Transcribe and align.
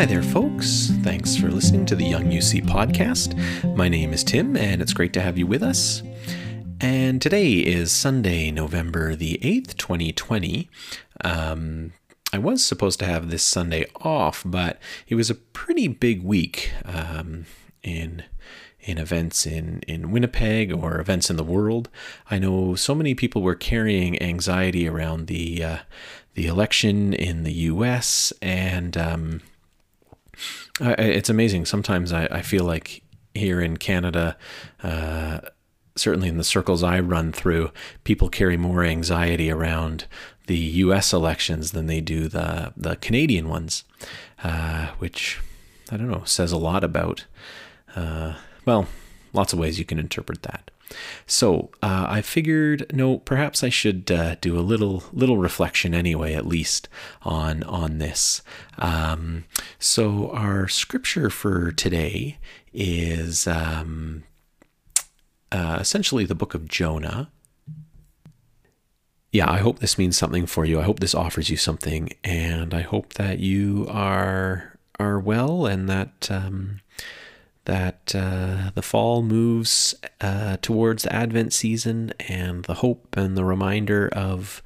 Hi 0.00 0.06
there, 0.06 0.22
folks. 0.22 0.92
Thanks 1.02 1.36
for 1.36 1.50
listening 1.50 1.84
to 1.84 1.94
the 1.94 2.06
Young 2.06 2.24
UC 2.24 2.62
podcast. 2.62 3.36
My 3.76 3.86
name 3.86 4.14
is 4.14 4.24
Tim, 4.24 4.56
and 4.56 4.80
it's 4.80 4.94
great 4.94 5.12
to 5.12 5.20
have 5.20 5.36
you 5.36 5.46
with 5.46 5.62
us. 5.62 6.02
And 6.80 7.20
today 7.20 7.56
is 7.56 7.92
Sunday, 7.92 8.50
November 8.50 9.14
the 9.14 9.38
8th, 9.42 9.76
2020. 9.76 10.70
Um, 11.22 11.92
I 12.32 12.38
was 12.38 12.64
supposed 12.64 12.98
to 13.00 13.04
have 13.04 13.28
this 13.28 13.42
Sunday 13.42 13.84
off, 13.96 14.42
but 14.46 14.80
it 15.06 15.16
was 15.16 15.28
a 15.28 15.34
pretty 15.34 15.86
big 15.86 16.22
week 16.22 16.72
um, 16.86 17.44
in 17.82 18.24
in 18.80 18.96
events 18.96 19.44
in, 19.44 19.80
in 19.86 20.10
Winnipeg 20.10 20.72
or 20.72 20.98
events 20.98 21.28
in 21.28 21.36
the 21.36 21.44
world. 21.44 21.90
I 22.30 22.38
know 22.38 22.74
so 22.74 22.94
many 22.94 23.14
people 23.14 23.42
were 23.42 23.54
carrying 23.54 24.20
anxiety 24.22 24.88
around 24.88 25.26
the 25.26 25.62
uh, 25.62 25.78
the 26.32 26.46
election 26.46 27.12
in 27.12 27.44
the 27.44 27.52
U.S. 27.52 28.32
and 28.40 28.96
um, 28.96 29.42
I, 30.80 30.92
it's 30.92 31.30
amazing. 31.30 31.66
Sometimes 31.66 32.12
I, 32.12 32.26
I, 32.26 32.42
feel 32.42 32.64
like 32.64 33.02
here 33.34 33.60
in 33.60 33.76
Canada. 33.76 34.36
Uh, 34.82 35.40
certainly 35.96 36.28
in 36.28 36.38
the 36.38 36.44
circles 36.44 36.82
I 36.82 37.00
run 37.00 37.32
through, 37.32 37.70
people 38.04 38.28
carry 38.28 38.56
more 38.56 38.82
anxiety 38.84 39.50
around 39.50 40.06
the 40.46 40.56
U.S. 40.56 41.12
elections 41.12 41.72
than 41.72 41.86
they 41.86 42.00
do 42.00 42.28
the 42.28 42.72
the 42.76 42.96
Canadian 42.96 43.48
ones, 43.48 43.84
uh, 44.42 44.88
which 44.98 45.40
I 45.90 45.96
don't 45.96 46.10
know 46.10 46.24
says 46.24 46.52
a 46.52 46.56
lot 46.56 46.84
about. 46.84 47.26
Uh, 47.94 48.34
well, 48.64 48.86
lots 49.32 49.52
of 49.52 49.58
ways 49.58 49.78
you 49.78 49.84
can 49.84 49.98
interpret 49.98 50.42
that. 50.42 50.70
So 51.26 51.70
uh, 51.82 52.06
I 52.08 52.22
figured, 52.22 52.90
no, 52.92 53.18
perhaps 53.18 53.62
I 53.62 53.68
should 53.68 54.10
uh, 54.10 54.36
do 54.40 54.58
a 54.58 54.60
little 54.60 55.04
little 55.12 55.38
reflection 55.38 55.94
anyway, 55.94 56.34
at 56.34 56.46
least 56.46 56.88
on 57.22 57.62
on 57.64 57.98
this. 57.98 58.42
Um, 58.78 59.44
so 59.78 60.30
our 60.32 60.68
scripture 60.68 61.30
for 61.30 61.72
today 61.72 62.38
is 62.72 63.46
um, 63.46 64.24
uh, 65.52 65.78
essentially 65.80 66.24
the 66.24 66.34
book 66.34 66.54
of 66.54 66.68
Jonah. 66.68 67.30
Yeah, 69.32 69.48
I 69.50 69.58
hope 69.58 69.78
this 69.78 69.96
means 69.96 70.18
something 70.18 70.46
for 70.46 70.64
you. 70.64 70.80
I 70.80 70.84
hope 70.84 70.98
this 70.98 71.14
offers 71.14 71.50
you 71.50 71.56
something, 71.56 72.12
and 72.24 72.74
I 72.74 72.80
hope 72.80 73.14
that 73.14 73.38
you 73.38 73.86
are 73.88 74.76
are 74.98 75.20
well 75.20 75.66
and 75.66 75.88
that. 75.88 76.28
Um, 76.30 76.80
that 77.70 78.16
uh, 78.16 78.72
the 78.74 78.82
fall 78.82 79.22
moves 79.22 79.94
uh, 80.20 80.56
towards 80.60 81.04
the 81.04 81.14
Advent 81.14 81.52
season 81.52 82.12
and 82.28 82.64
the 82.64 82.74
hope 82.74 83.16
and 83.16 83.36
the 83.36 83.44
reminder 83.44 84.08
of 84.08 84.60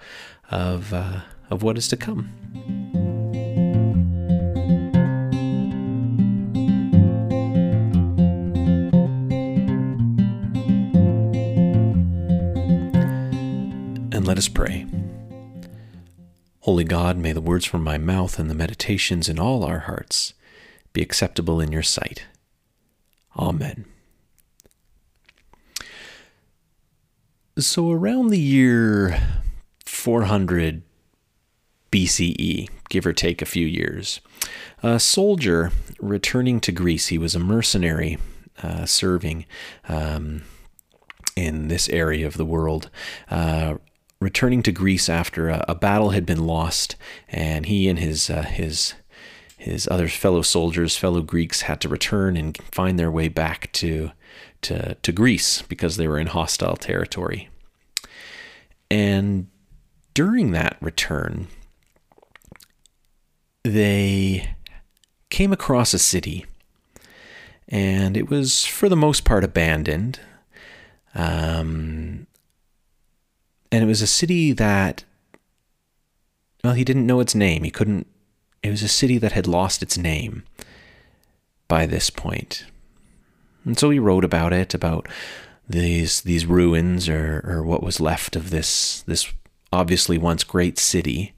of 0.51 0.95
uh, 0.95 1.21
of 1.51 1.63
what 1.63 1.77
is 1.77 1.87
to 1.89 1.99
come. 1.99 2.31
And 14.13 14.27
let 14.27 14.39
us 14.39 14.49
pray. 14.49 14.87
Holy 16.61 16.85
God, 16.85 17.19
may 17.19 17.33
the 17.33 17.43
words 17.43 17.67
from 17.67 17.85
my 17.85 17.99
mouth 17.99 18.39
and 18.39 18.49
the 18.49 18.55
meditations 18.55 19.29
in 19.29 19.39
all 19.39 19.63
our 19.63 19.81
hearts 19.81 20.33
be 20.95 21.03
acceptable 21.03 21.61
in 21.61 21.71
your 21.71 21.83
sight 21.83 22.25
Amen. 23.37 23.85
So, 27.59 27.93
around 27.93 28.29
the 28.29 28.39
year 28.39 29.21
400 29.87 30.83
BCE, 31.93 32.69
give 32.89 33.07
or 33.07 33.13
take 33.13 33.41
a 33.41 33.47
few 33.47 33.67
years, 33.67 34.21
a 34.83 34.99
soldier 34.99 35.71
returning 36.01 36.61
to 36.61 36.73
Greece, 36.73 37.09
he 37.09 37.19
was 37.19 37.37
a 37.37 37.41
mercenary 37.41 38.19
uh, 38.63 38.87
serving 38.87 39.47
um, 39.89 40.43
in 41.37 41.69
this 41.69 41.89
area 41.89 42.27
of 42.27 42.37
the 42.37 42.45
world. 42.45 42.91
Uh, 43.31 43.77
returning 44.21 44.63
to 44.63 44.73
Greece 44.73 45.09
after 45.09 45.49
a, 45.49 45.65
a, 45.69 45.75
battle 45.75 46.11
had 46.11 46.27
been 46.27 46.47
lost, 46.47 46.97
and 47.29 47.67
he 47.67 47.89
and 47.89 47.99
his 47.99 48.31
uh, 48.31 48.43
his 48.43 48.95
his 49.65 49.89
other 49.91 50.09
fellow 50.09 50.43
soldiers, 50.43 50.95
fellow 50.95 51.23
Greeks, 51.23 51.63
had 51.63 51.81
to 51.81 51.89
return 51.89 52.37
and 52.37 52.55
find 52.71 52.99
their 52.99 53.11
way 53.11 53.29
back 53.29 53.73
to, 53.73 54.11
to, 54.61 54.95
to 54.97 55.11
Greece 55.11 55.63
because 55.63 55.97
they 55.97 56.07
were 56.07 56.19
in 56.19 56.27
hostile 56.27 56.77
territory. 56.77 57.49
And 58.91 59.47
during 60.13 60.51
that 60.51 60.77
return, 60.83 61.49
they 63.63 64.55
came 65.31 65.51
across 65.51 65.95
a 65.95 65.99
city, 65.99 66.45
and 67.67 68.19
it 68.19 68.29
was 68.29 68.67
for 68.67 68.91
the 68.91 68.97
most 68.97 69.25
part 69.25 69.45
abandoned. 69.45 70.21
Um, 71.15 72.27
and 73.73 73.83
it 73.83 73.87
was 73.87 74.03
a 74.03 74.07
city 74.07 74.53
that, 74.53 75.05
well, 76.63 76.75
he 76.75 76.85
didn't 76.85 77.07
know 77.07 77.21
its 77.21 77.35
name. 77.35 77.63
He 77.65 77.71
couldn't 77.71 78.07
it 78.65 78.71
was 78.71 78.83
a 78.83 78.89
city 78.89 79.19
that 79.19 79.33
had 79.33 79.47
lost 79.47 79.83
its 79.83 79.99
name 79.99 80.43
by 81.69 81.85
this 81.85 82.09
point. 82.09 82.65
And 83.65 83.79
so 83.79 83.91
he 83.91 83.99
wrote 83.99 84.25
about 84.25 84.53
it, 84.55 84.73
about 84.73 85.07
these 85.69 86.23
these 86.23 86.47
ruins 86.47 87.09
or, 87.09 87.43
or 87.47 87.63
what 87.63 87.83
was 87.83 88.01
left 88.01 88.37
of 88.37 88.51
this 88.51 89.03
this 89.03 89.33
obviously 89.73 90.17
once 90.17 90.45
great 90.45 90.79
city. 90.79 91.35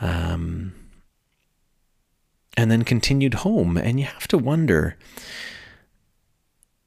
Um, 0.00 0.72
and 2.56 2.70
then 2.70 2.84
continued 2.84 3.34
home. 3.34 3.76
And 3.76 3.98
you 3.98 4.06
have 4.06 4.28
to 4.28 4.38
wonder, 4.38 4.96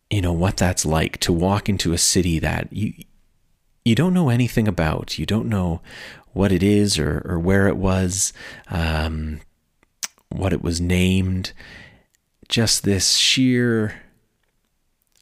you 0.09 0.21
know, 0.21 0.33
what 0.33 0.57
that's 0.57 0.85
like 0.85 1.19
to 1.19 1.33
walk 1.33 1.69
into 1.69 1.93
a 1.93 1.97
city 1.97 2.39
that 2.39 2.71
you 2.71 2.93
you 3.83 3.95
don't 3.95 4.13
know 4.13 4.29
anything 4.29 4.67
about. 4.67 5.19
You 5.19 5.25
don't 5.25 5.49
know 5.49 5.81
what 6.33 6.51
it 6.51 6.63
is 6.63 6.97
or, 6.97 7.21
or 7.25 7.39
where 7.39 7.67
it 7.67 7.77
was. 7.77 8.31
Um, 8.69 9.41
what 10.29 10.53
it 10.53 10.61
was 10.61 10.79
named, 10.79 11.53
just 12.47 12.83
this 12.83 13.15
sheer 13.15 14.01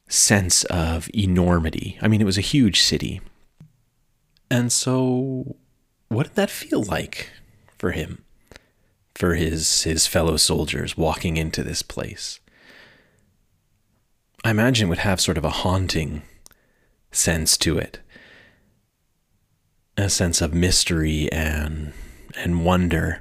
sense 0.08 0.64
of 0.66 1.10
enormity. 1.14 1.98
I 2.02 2.08
mean, 2.08 2.22
it 2.22 2.26
was 2.26 2.38
a 2.38 2.42
huge 2.42 2.82
city. 2.82 3.22
And 4.50 4.72
so, 4.72 5.58
what 6.10 6.28
did 6.28 6.36
that 6.36 6.50
feel 6.50 6.84
like 6.84 7.30
for 7.78 7.92
him, 7.92 8.24
for 9.16 9.36
his, 9.36 9.84
his 9.84 10.08
fellow 10.08 10.38
soldiers 10.38 10.98
walking 10.98 11.36
into 11.38 11.64
this 11.64 11.82
place? 11.82 12.40
I 14.44 14.52
imagine 14.52 14.88
it 14.88 14.90
would 14.90 15.00
have 15.00 15.20
sort 15.20 15.38
of 15.38 15.44
a 15.44 15.50
haunting 15.50 16.22
sense 17.12 17.58
to 17.58 17.78
it, 17.78 18.00
a 19.98 20.10
sense 20.10 20.42
of 20.42 20.54
mystery 20.54 21.30
and, 21.32 21.92
and 22.38 22.64
wonder 22.64 23.20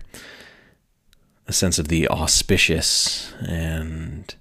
a 1.49 1.53
sense 1.53 1.79
of 1.79 1.89
the 1.89 2.09
auspicious 2.09 3.33
and 3.41 4.35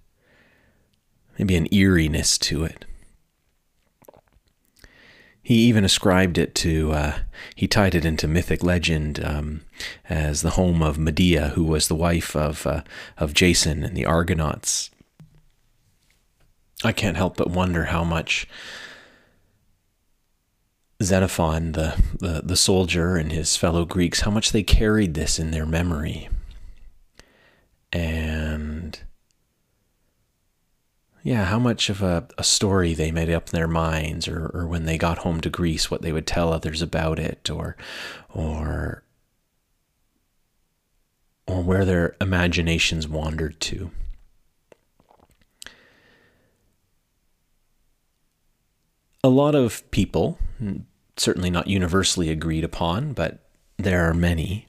maybe 1.38 1.56
an 1.56 1.72
eeriness 1.74 2.38
to 2.40 2.64
it. 2.64 2.86
He 5.42 5.56
even 5.66 5.86
ascribed 5.86 6.40
it 6.40 6.56
to, 6.56 6.92
uh, 6.92 7.20
he 7.56 7.68
tied 7.68 7.94
it 7.94 8.04
into 8.04 8.28
mythic 8.28 8.64
legend 8.64 9.24
um, 9.24 9.62
as 10.10 10.42
the 10.42 10.52
home 10.52 10.82
of 10.82 10.98
Medea, 10.98 11.50
who 11.50 11.64
was 11.64 11.88
the 11.88 11.96
wife 11.96 12.36
of, 12.36 12.66
uh, 12.66 12.82
of 13.18 13.36
Jason 13.36 13.84
and 13.84 13.96
the 13.96 14.08
Argonauts. 14.08 14.90
I 16.84 16.92
can't 16.92 17.18
help 17.18 17.38
but 17.38 17.52
wonder 17.52 17.86
how 17.86 18.04
much 18.04 18.48
Xenophon, 21.04 21.74
the, 21.74 22.02
the, 22.18 22.42
the 22.44 22.56
soldier, 22.56 23.16
and 23.16 23.32
his 23.32 23.56
fellow 23.56 23.86
Greeks, 23.86 24.22
how 24.22 24.32
much 24.32 24.52
they 24.52 24.64
carried 24.64 25.14
this 25.14 25.38
in 25.38 25.52
their 25.52 25.68
memory 25.68 26.28
and 27.96 29.00
yeah, 31.24 31.46
how 31.46 31.58
much 31.58 31.90
of 31.90 32.02
a, 32.02 32.28
a 32.38 32.44
story 32.44 32.94
they 32.94 33.10
made 33.10 33.30
up 33.30 33.48
in 33.48 33.58
their 33.58 33.70
minds, 33.70 34.28
or, 34.28 34.52
or 34.54 34.68
when 34.68 34.86
they 34.86 34.98
got 34.98 35.20
home 35.20 35.40
to 35.42 35.50
Greece, 35.50 35.90
what 35.90 36.02
they 36.02 36.12
would 36.12 36.28
tell 36.28 36.52
others 36.52 36.82
about 36.82 37.20
it, 37.20 37.50
or 37.50 37.78
or 38.30 39.04
or 41.48 41.64
where 41.64 41.86
their 41.86 42.18
imaginations 42.20 43.08
wandered 43.08 43.62
to. 43.62 43.92
A 49.24 49.30
lot 49.30 49.56
of 49.56 49.90
people, 49.92 50.38
mm, 50.62 50.84
certainly 51.16 51.50
not 51.50 51.68
universally 51.68 52.30
agreed 52.30 52.66
upon, 52.66 53.14
but 53.14 53.40
there 53.78 54.08
are 54.08 54.14
many, 54.14 54.68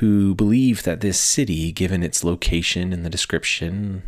who 0.00 0.34
believe 0.34 0.84
that 0.84 1.02
this 1.02 1.20
city, 1.20 1.72
given 1.72 2.02
its 2.02 2.24
location 2.24 2.90
in 2.90 3.02
the 3.02 3.10
description, 3.10 4.02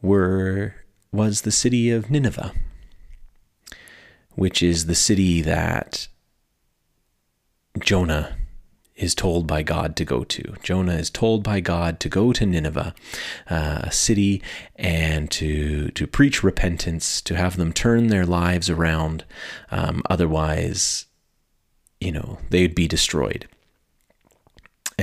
were 0.00 0.74
was 1.12 1.42
the 1.42 1.52
city 1.52 1.90
of 1.90 2.10
Nineveh, 2.10 2.52
which 4.34 4.62
is 4.62 4.86
the 4.86 4.94
city 4.94 5.42
that 5.42 6.08
Jonah 7.78 8.34
is 8.96 9.14
told 9.14 9.46
by 9.46 9.62
God 9.62 9.94
to 9.96 10.06
go 10.06 10.24
to. 10.24 10.54
Jonah 10.62 10.94
is 10.94 11.10
told 11.10 11.42
by 11.42 11.60
God 11.60 12.00
to 12.00 12.08
go 12.08 12.32
to 12.32 12.46
Nineveh, 12.46 12.94
uh, 13.50 13.80
a 13.82 13.92
city, 13.92 14.42
and 14.76 15.30
to 15.32 15.90
to 15.90 16.06
preach 16.06 16.42
repentance, 16.42 17.20
to 17.20 17.36
have 17.36 17.58
them 17.58 17.74
turn 17.74 18.06
their 18.06 18.24
lives 18.24 18.70
around. 18.70 19.26
Um, 19.70 20.02
otherwise, 20.08 21.04
you 22.00 22.10
know, 22.10 22.38
they'd 22.48 22.74
be 22.74 22.88
destroyed. 22.88 23.46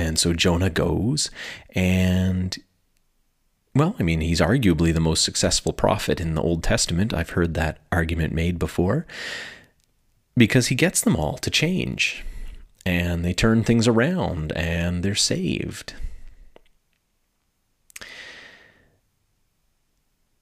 And 0.02 0.18
so 0.18 0.34
Jonah 0.34 0.72
goes, 0.72 1.30
and 1.76 2.58
well, 3.76 3.96
I 4.00 4.04
mean, 4.04 4.22
he's 4.22 4.42
arguably 4.42 4.92
the 4.92 5.00
most 5.00 5.24
successful 5.24 5.74
prophet 5.74 6.20
in 6.20 6.34
the 6.34 6.42
Old 6.42 6.64
Testament. 6.64 7.14
I've 7.14 7.30
heard 7.32 7.54
that 7.54 7.78
argument 7.92 8.34
made 8.34 8.58
before 8.58 9.06
because 10.36 10.68
he 10.68 10.76
gets 10.76 11.02
them 11.02 11.16
all 11.16 11.38
to 11.38 11.50
change 11.52 12.26
and 12.84 13.24
they 13.24 13.32
turn 13.32 13.64
things 13.64 13.88
around 13.88 14.52
and 14.54 15.04
they're 15.04 15.14
saved. 15.14 15.94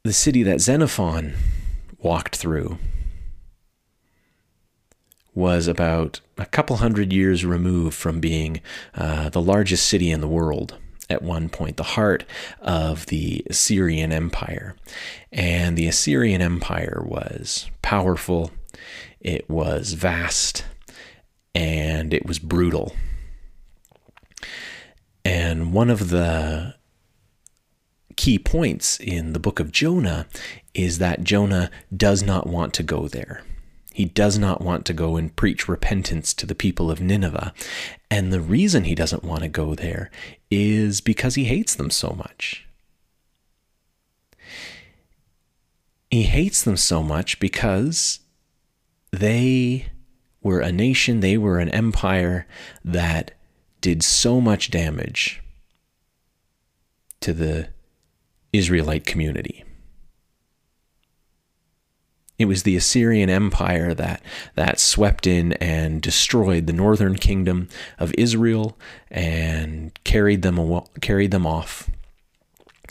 The 0.03 0.13
city 0.13 0.41
that 0.43 0.61
Xenophon 0.61 1.35
walked 1.99 2.37
through 2.37 2.79
was 5.33 5.67
about 5.67 6.21
a 6.37 6.45
couple 6.45 6.77
hundred 6.77 7.13
years 7.13 7.45
removed 7.45 7.95
from 7.95 8.19
being 8.19 8.61
uh, 8.95 9.29
the 9.29 9.41
largest 9.41 9.87
city 9.87 10.11
in 10.11 10.21
the 10.21 10.27
world 10.27 10.77
at 11.09 11.21
one 11.23 11.49
point, 11.49 11.77
the 11.77 11.83
heart 11.83 12.23
of 12.61 13.07
the 13.07 13.43
Assyrian 13.49 14.11
Empire. 14.11 14.75
And 15.31 15.77
the 15.77 15.87
Assyrian 15.87 16.41
Empire 16.41 17.03
was 17.05 17.69
powerful, 17.81 18.51
it 19.19 19.49
was 19.49 19.93
vast, 19.93 20.65
and 21.55 22.13
it 22.13 22.25
was 22.25 22.39
brutal. 22.39 22.95
And 25.25 25.73
one 25.73 25.89
of 25.89 26.09
the 26.09 26.75
key 28.15 28.37
points 28.37 28.99
in 28.99 29.33
the 29.33 29.39
book 29.39 29.59
of 29.59 29.71
Jonah 29.71 30.27
is 30.73 30.99
that 30.99 31.23
Jonah 31.23 31.71
does 31.95 32.21
not 32.21 32.47
want 32.47 32.73
to 32.75 32.83
go 32.83 33.07
there. 33.07 33.43
He 33.99 34.05
does 34.05 34.39
not 34.39 34.61
want 34.61 34.85
to 34.85 34.93
go 34.93 35.17
and 35.17 35.35
preach 35.35 35.67
repentance 35.67 36.33
to 36.35 36.45
the 36.45 36.55
people 36.55 36.89
of 36.89 37.01
Nineveh. 37.01 37.53
And 38.09 38.31
the 38.31 38.39
reason 38.39 38.85
he 38.85 38.95
doesn't 38.95 39.25
want 39.25 39.43
to 39.43 39.49
go 39.49 39.75
there 39.75 40.09
is 40.49 41.01
because 41.01 41.35
he 41.35 41.43
hates 41.43 41.75
them 41.75 41.89
so 41.89 42.11
much. 42.11 42.65
He 46.09 46.23
hates 46.23 46.63
them 46.63 46.77
so 46.77 47.03
much 47.03 47.41
because 47.41 48.21
they 49.11 49.87
were 50.41 50.61
a 50.61 50.71
nation, 50.71 51.19
they 51.19 51.37
were 51.37 51.59
an 51.59 51.67
empire 51.67 52.47
that 52.85 53.31
did 53.81 54.01
so 54.01 54.39
much 54.39 54.71
damage 54.71 55.43
to 57.19 57.33
the 57.33 57.67
Israelite 58.53 59.05
community. 59.05 59.65
It 62.39 62.45
was 62.45 62.63
the 62.63 62.77
Assyrian 62.77 63.29
Empire 63.29 63.93
that, 63.93 64.23
that 64.55 64.79
swept 64.79 65.27
in 65.27 65.53
and 65.53 66.01
destroyed 66.01 66.65
the 66.67 66.73
northern 66.73 67.15
kingdom 67.15 67.67
of 67.99 68.13
Israel 68.17 68.77
and 69.11 69.91
carried 70.05 70.41
them, 70.41 70.81
carried 71.01 71.31
them 71.31 71.45
off 71.45 71.89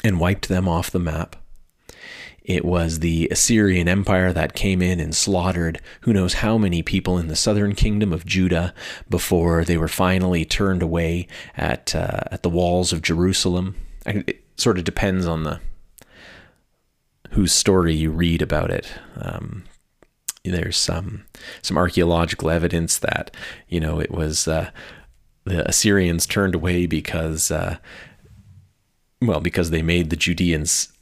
and 0.05 0.21
wiped 0.21 0.49
them 0.49 0.69
off 0.69 0.91
the 0.91 0.99
map. 0.99 1.35
It 2.45 2.65
was 2.65 3.01
the 3.01 3.29
Assyrian 3.31 3.89
Empire 3.89 4.33
that 4.33 4.55
came 4.55 4.81
in 4.81 5.01
and 5.01 5.15
slaughtered 5.15 5.81
who 6.03 6.13
knows 6.13 6.35
how 6.35 6.57
many 6.57 6.83
people 6.83 7.19
in 7.19 7.29
the 7.29 7.37
southern 7.37 7.75
kingdom 7.75 8.13
of 8.13 8.25
Judah 8.25 8.73
before 9.09 9.65
they 9.65 9.77
were 9.77 9.89
finally 9.89 10.47
turned 10.47 10.83
away 10.83 11.27
at 11.57 11.95
uh, 11.95 12.21
at 12.33 12.43
the 12.43 12.49
walls 12.49 12.91
of 12.91 13.03
Jerusalem. 13.03 13.77
It 14.07 14.43
sort 14.57 14.79
of 14.79 14.85
depends 14.85 15.27
on 15.27 15.43
the 15.43 15.61
whose 17.31 17.53
story 17.53 17.95
you 17.95 18.11
read 18.11 18.43
about 18.43 18.71
it. 18.71 18.93
Um, 19.17 19.65
there's 20.45 20.79
some 20.79 21.25
some 21.61 21.77
archaeological 21.77 22.49
evidence 22.51 22.99
that 22.99 23.31
you 23.69 23.81
know 23.81 24.01
it 24.01 24.11
was 24.11 24.49
uh, 24.49 24.71
the 25.45 25.69
Assyrians 25.69 26.27
turned 26.27 26.55
away 26.55 26.87
because 26.87 27.51
uh, 27.51 27.79
well 29.21 29.41
because 29.41 29.71
they 29.71 29.83
made 29.83 30.11
the 30.11 30.17
Judeans 30.17 30.93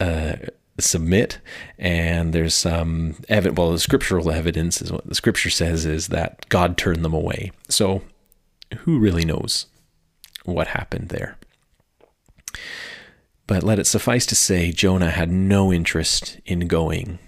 uh, 0.00 0.36
submit. 0.80 1.38
And 1.78 2.32
there's 2.32 2.54
some 2.54 3.16
evidence, 3.28 3.58
well, 3.58 3.72
the 3.72 3.78
scriptural 3.78 4.30
evidence 4.30 4.82
is 4.82 4.92
what 4.92 5.06
the 5.06 5.14
scripture 5.14 5.50
says 5.50 5.84
is 5.84 6.08
that 6.08 6.48
God 6.48 6.76
turned 6.76 7.04
them 7.04 7.14
away. 7.14 7.52
So 7.68 8.02
who 8.78 8.98
really 8.98 9.24
knows 9.24 9.66
what 10.44 10.68
happened 10.68 11.08
there? 11.08 11.36
But 13.50 13.64
let 13.64 13.80
it 13.80 13.88
suffice 13.88 14.26
to 14.26 14.36
say, 14.36 14.70
Jonah 14.70 15.10
had 15.10 15.28
no 15.28 15.72
interest 15.72 16.38
in 16.46 16.68
going 16.68 17.18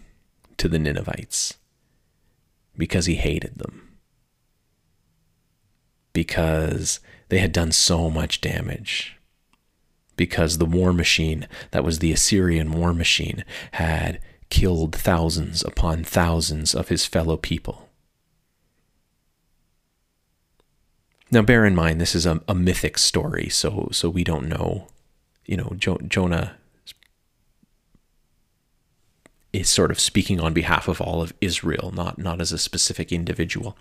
to 0.56 0.68
the 0.68 0.78
Ninevites 0.78 1.54
because 2.78 3.06
he 3.06 3.16
hated 3.16 3.58
them. 3.58 3.98
Because 6.12 7.00
they 7.28 7.38
had 7.38 7.50
done 7.50 7.72
so 7.72 8.08
much 8.08 8.40
damage 8.40 9.16
because 10.14 10.58
the 10.58 10.64
war 10.64 10.92
machine 10.92 11.48
that 11.72 11.82
was 11.82 11.98
the 11.98 12.12
Assyrian 12.12 12.70
war 12.70 12.94
machine 12.94 13.44
had 13.72 14.20
killed 14.48 14.94
thousands 14.94 15.64
upon 15.64 16.04
thousands 16.04 16.72
of 16.72 16.88
his 16.88 17.04
fellow 17.04 17.36
people. 17.36 17.88
Now, 21.32 21.42
bear 21.42 21.64
in 21.64 21.74
mind, 21.74 22.00
this 22.00 22.14
is 22.14 22.26
a, 22.26 22.40
a 22.46 22.54
mythic 22.54 22.96
story, 22.96 23.48
so 23.48 23.88
so 23.90 24.08
we 24.08 24.22
don't 24.22 24.48
know. 24.48 24.86
You 25.46 25.56
know, 25.56 25.72
jo- 25.76 25.98
Jonah 26.06 26.56
is 29.52 29.68
sort 29.68 29.90
of 29.90 30.00
speaking 30.00 30.40
on 30.40 30.54
behalf 30.54 30.88
of 30.88 31.00
all 31.00 31.20
of 31.20 31.34
Israel, 31.40 31.92
not 31.94 32.18
not 32.18 32.40
as 32.40 32.52
a 32.52 32.58
specific 32.58 33.12
individual. 33.12 33.76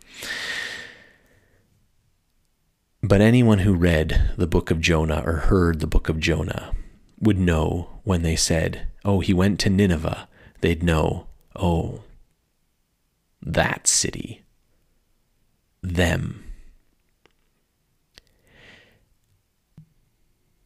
But 3.04 3.22
anyone 3.22 3.60
who 3.60 3.74
read 3.74 4.32
the 4.38 4.48
book 4.48 4.70
of 4.70 4.80
Jonah 4.80 5.24
or 5.26 5.38
heard 5.38 5.80
the 5.80 5.88
book 5.88 6.08
of 6.08 6.20
Jonah 6.20 6.74
would 7.20 7.40
know 7.40 7.90
when 8.04 8.22
they 8.22 8.36
said, 8.36 8.88
Oh, 9.04 9.22
he 9.22 9.34
went 9.34 9.60
to 9.62 9.70
Nineveh, 9.70 10.28
they'd 10.62 10.84
know, 10.84 11.28
Oh, 11.56 12.04
that 13.42 13.88
city. 13.88 14.44
Them. 15.82 16.51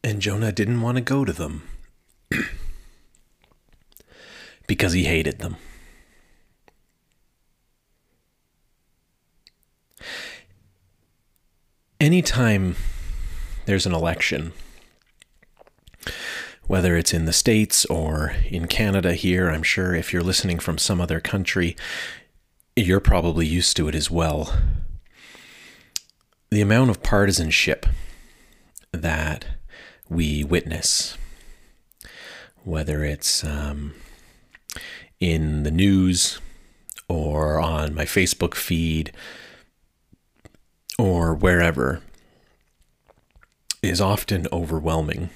And 0.06 0.22
Jonah 0.22 0.52
didn't 0.52 0.82
want 0.82 0.96
to 0.96 1.02
go 1.02 1.24
to 1.24 1.32
them 1.32 1.68
because 4.66 4.92
he 4.92 5.04
hated 5.04 5.40
them. 5.40 5.56
anytime 12.00 12.76
there's 13.64 13.84
an 13.84 13.92
election, 13.92 14.52
whether 16.68 16.96
it's 16.96 17.12
in 17.12 17.24
the 17.24 17.32
States 17.32 17.84
or 17.86 18.36
in 18.48 18.68
Canada 18.68 19.14
here, 19.14 19.48
I'm 19.48 19.64
sure 19.64 19.94
if 19.94 20.12
you're 20.12 20.22
listening 20.22 20.60
from 20.60 20.78
some 20.78 21.00
other 21.00 21.18
country, 21.18 21.74
you're 22.76 23.00
probably 23.00 23.44
used 23.44 23.76
to 23.76 23.88
it 23.88 23.96
as 23.96 24.08
well. 24.08 24.56
The 26.50 26.60
amount 26.60 26.90
of 26.90 27.02
partisanship 27.02 27.86
that 28.92 29.46
we 30.08 30.44
witness, 30.44 31.16
whether 32.64 33.04
it's 33.04 33.44
um, 33.44 33.94
in 35.20 35.62
the 35.62 35.70
news 35.70 36.40
or 37.08 37.60
on 37.60 37.94
my 37.94 38.04
Facebook 38.04 38.54
feed, 38.54 39.12
or 40.98 41.34
wherever 41.34 42.02
is 43.82 44.00
often 44.00 44.46
overwhelming. 44.52 45.30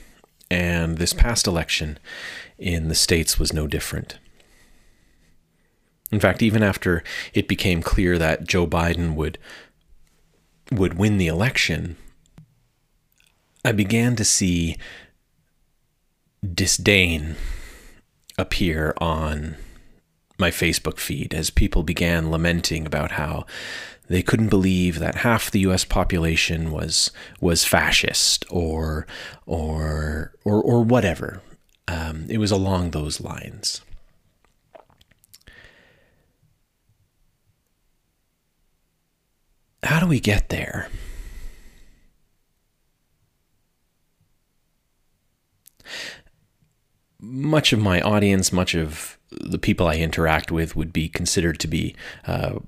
And 0.50 0.98
this 0.98 1.12
past 1.12 1.46
election 1.46 1.98
in 2.58 2.88
the 2.88 2.94
States 2.94 3.38
was 3.38 3.52
no 3.52 3.66
different. 3.66 4.18
In 6.10 6.18
fact, 6.18 6.42
even 6.42 6.62
after 6.62 7.04
it 7.34 7.46
became 7.46 7.82
clear 7.82 8.18
that 8.18 8.46
Joe 8.46 8.66
Biden 8.66 9.14
would 9.14 9.38
would 10.72 10.94
win 10.94 11.18
the 11.18 11.26
election, 11.26 11.96
I 13.64 13.72
began 13.72 14.16
to 14.16 14.24
see 14.24 14.76
disdain 16.54 17.36
appear 18.38 18.94
on 18.98 19.56
my 20.38 20.50
Facebook 20.50 20.98
feed 20.98 21.34
as 21.34 21.50
people 21.50 21.82
began 21.82 22.30
lamenting 22.30 22.86
about 22.86 23.12
how 23.12 23.44
they 24.08 24.22
couldn't 24.22 24.48
believe 24.48 24.98
that 24.98 25.16
half 25.16 25.50
the 25.50 25.60
U.S. 25.60 25.84
population 25.84 26.72
was 26.72 27.10
was 27.40 27.64
fascist 27.64 28.44
or 28.50 29.06
or 29.46 30.32
or 30.44 30.62
or 30.62 30.82
whatever. 30.82 31.42
Um, 31.86 32.26
it 32.28 32.38
was 32.38 32.50
along 32.50 32.90
those 32.90 33.20
lines. 33.20 33.82
How 39.82 40.00
do 40.00 40.06
we 40.06 40.20
get 40.20 40.48
there? 40.48 40.88
Much 47.20 47.72
of 47.72 47.78
my 47.78 48.00
audience, 48.00 48.52
much 48.52 48.74
of 48.74 49.18
the 49.30 49.58
people 49.58 49.86
I 49.86 49.96
interact 49.96 50.50
with 50.50 50.74
would 50.74 50.92
be 50.92 51.08
considered 51.08 51.60
to 51.60 51.68
be 51.68 51.94
uh, 52.26 52.58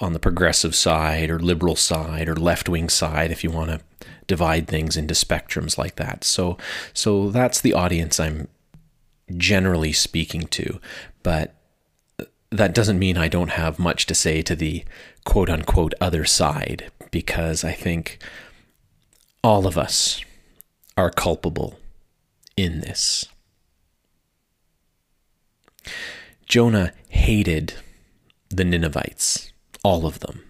on 0.00 0.12
the 0.12 0.18
progressive 0.18 0.74
side 0.74 1.30
or 1.30 1.38
liberal 1.38 1.76
side 1.76 2.28
or 2.28 2.36
left 2.36 2.68
wing 2.68 2.88
side, 2.88 3.30
if 3.30 3.42
you 3.44 3.50
want 3.50 3.70
to 3.70 3.80
divide 4.26 4.68
things 4.68 4.96
into 4.96 5.14
spectrums 5.14 5.78
like 5.78 5.96
that. 5.96 6.24
So, 6.24 6.56
so 6.92 7.30
that's 7.30 7.60
the 7.60 7.74
audience 7.74 8.20
I'm 8.20 8.48
generally 9.36 9.92
speaking 9.92 10.42
to, 10.48 10.80
but 11.22 11.54
that 12.50 12.74
doesn't 12.74 12.98
mean 12.98 13.18
I 13.18 13.28
don't 13.28 13.50
have 13.50 13.78
much 13.78 14.06
to 14.06 14.14
say 14.14 14.40
to 14.42 14.56
the 14.56 14.84
quote 15.24 15.50
unquote 15.50 15.94
other 16.00 16.24
side, 16.24 16.90
because 17.10 17.64
I 17.64 17.72
think 17.72 18.18
all 19.44 19.66
of 19.66 19.76
us 19.76 20.22
are 20.96 21.10
culpable 21.10 21.78
in 22.56 22.80
this. 22.80 23.26
Jonah 26.46 26.92
hated 27.08 27.74
the 28.50 28.64
Ninevites, 28.64 29.52
all 29.82 30.06
of 30.06 30.20
them. 30.20 30.42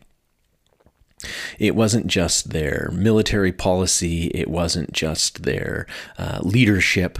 It 1.58 1.74
wasn't 1.74 2.06
just 2.06 2.50
their 2.50 2.90
military 2.92 3.52
policy, 3.52 4.26
it 4.28 4.48
wasn't 4.48 4.92
just 4.92 5.42
their 5.42 5.86
uh, 6.16 6.38
leadership, 6.42 7.18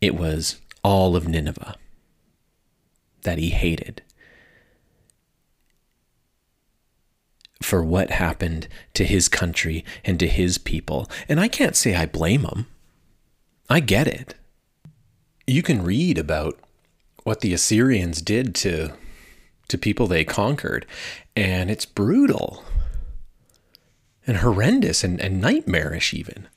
it 0.00 0.14
was 0.14 0.60
all 0.82 1.16
of 1.16 1.26
Nineveh 1.26 1.76
that 3.22 3.38
he 3.38 3.50
hated. 3.50 4.02
For 7.62 7.84
what 7.84 8.10
happened 8.10 8.68
to 8.94 9.04
his 9.04 9.28
country 9.28 9.84
and 10.04 10.18
to 10.18 10.26
his 10.26 10.56
people. 10.56 11.10
And 11.28 11.38
I 11.38 11.48
can't 11.48 11.76
say 11.76 11.94
I 11.94 12.06
blame 12.06 12.44
him. 12.44 12.66
I 13.68 13.80
get 13.80 14.08
it. 14.08 14.34
You 15.46 15.62
can 15.62 15.82
read 15.82 16.16
about 16.16 16.58
what 17.24 17.40
the 17.40 17.52
Assyrians 17.52 18.22
did 18.22 18.54
to 18.56 18.92
to 19.68 19.78
people 19.78 20.06
they 20.08 20.24
conquered, 20.24 20.84
and 21.36 21.70
it's 21.70 21.86
brutal 21.86 22.64
and 24.26 24.38
horrendous 24.38 25.04
and, 25.04 25.20
and 25.20 25.40
nightmarish 25.40 26.12
even. 26.12 26.48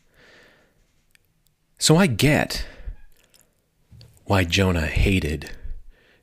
So 1.77 1.95
I 1.95 2.07
get 2.07 2.65
why 4.25 4.43
Jonah 4.43 4.87
hated 4.87 5.51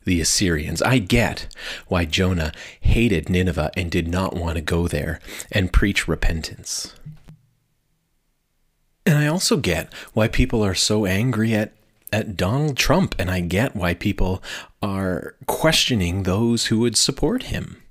the 0.05 0.21
Assyrians. 0.21 0.83
I 0.83 0.99
get 0.99 1.47
why 1.87 2.05
Jonah 2.05 2.53
hated 2.81 3.29
Nineveh 3.29 3.71
and 3.77 3.91
did 3.91 4.09
not 4.09 4.35
want 4.35 4.57
to 4.57 4.63
go 4.63 4.89
there 4.89 5.21
and 5.53 5.73
preach 5.73 6.09
repentance. 6.09 6.95
And 9.07 9.19
I 9.19 9.27
also 9.27 9.57
get 9.57 9.93
why 10.13 10.29
people 10.29 10.65
are 10.65 10.75
so 10.75 11.07
angry 11.07 11.55
at 11.55 11.73
at 12.13 12.37
Donald 12.37 12.77
Trump, 12.77 13.15
and 13.19 13.31
I 13.31 13.41
get 13.41 13.77
why 13.77 13.95
people 13.95 14.43
are 14.83 15.37
questioning 15.47 16.23
those 16.23 16.67
who 16.67 16.81
would 16.81 16.97
support 16.97 17.45
him. 17.45 17.83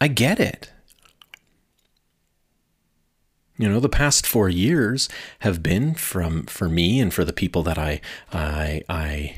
I 0.00 0.08
get 0.08 0.40
it. 0.40 0.72
You 3.58 3.68
know, 3.68 3.80
the 3.80 3.88
past 3.88 4.26
four 4.26 4.48
years 4.48 5.08
have 5.40 5.62
been 5.62 5.94
from 5.94 6.46
for 6.46 6.68
me 6.68 7.00
and 7.00 7.14
for 7.14 7.24
the 7.24 7.32
people 7.32 7.62
that 7.62 7.78
I 7.78 8.00
I 8.32 8.82
I 8.88 9.36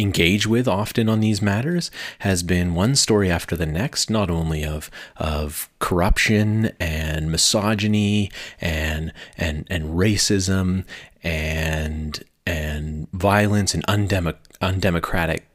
engage 0.00 0.46
with 0.46 0.66
often 0.66 1.08
on 1.08 1.20
these 1.20 1.42
matters 1.42 1.90
has 2.20 2.42
been 2.42 2.74
one 2.74 2.96
story 2.96 3.30
after 3.30 3.56
the 3.56 3.66
next, 3.66 4.10
not 4.10 4.30
only 4.30 4.64
of 4.64 4.90
of 5.16 5.68
corruption 5.78 6.72
and 6.80 7.30
misogyny 7.30 8.30
and 8.60 9.12
and 9.36 9.66
and 9.70 9.84
racism 9.96 10.84
and 11.22 12.24
and 12.46 13.08
violence 13.12 13.74
and 13.74 13.86
undemo- 13.86 14.36
undemocratic 14.60 15.46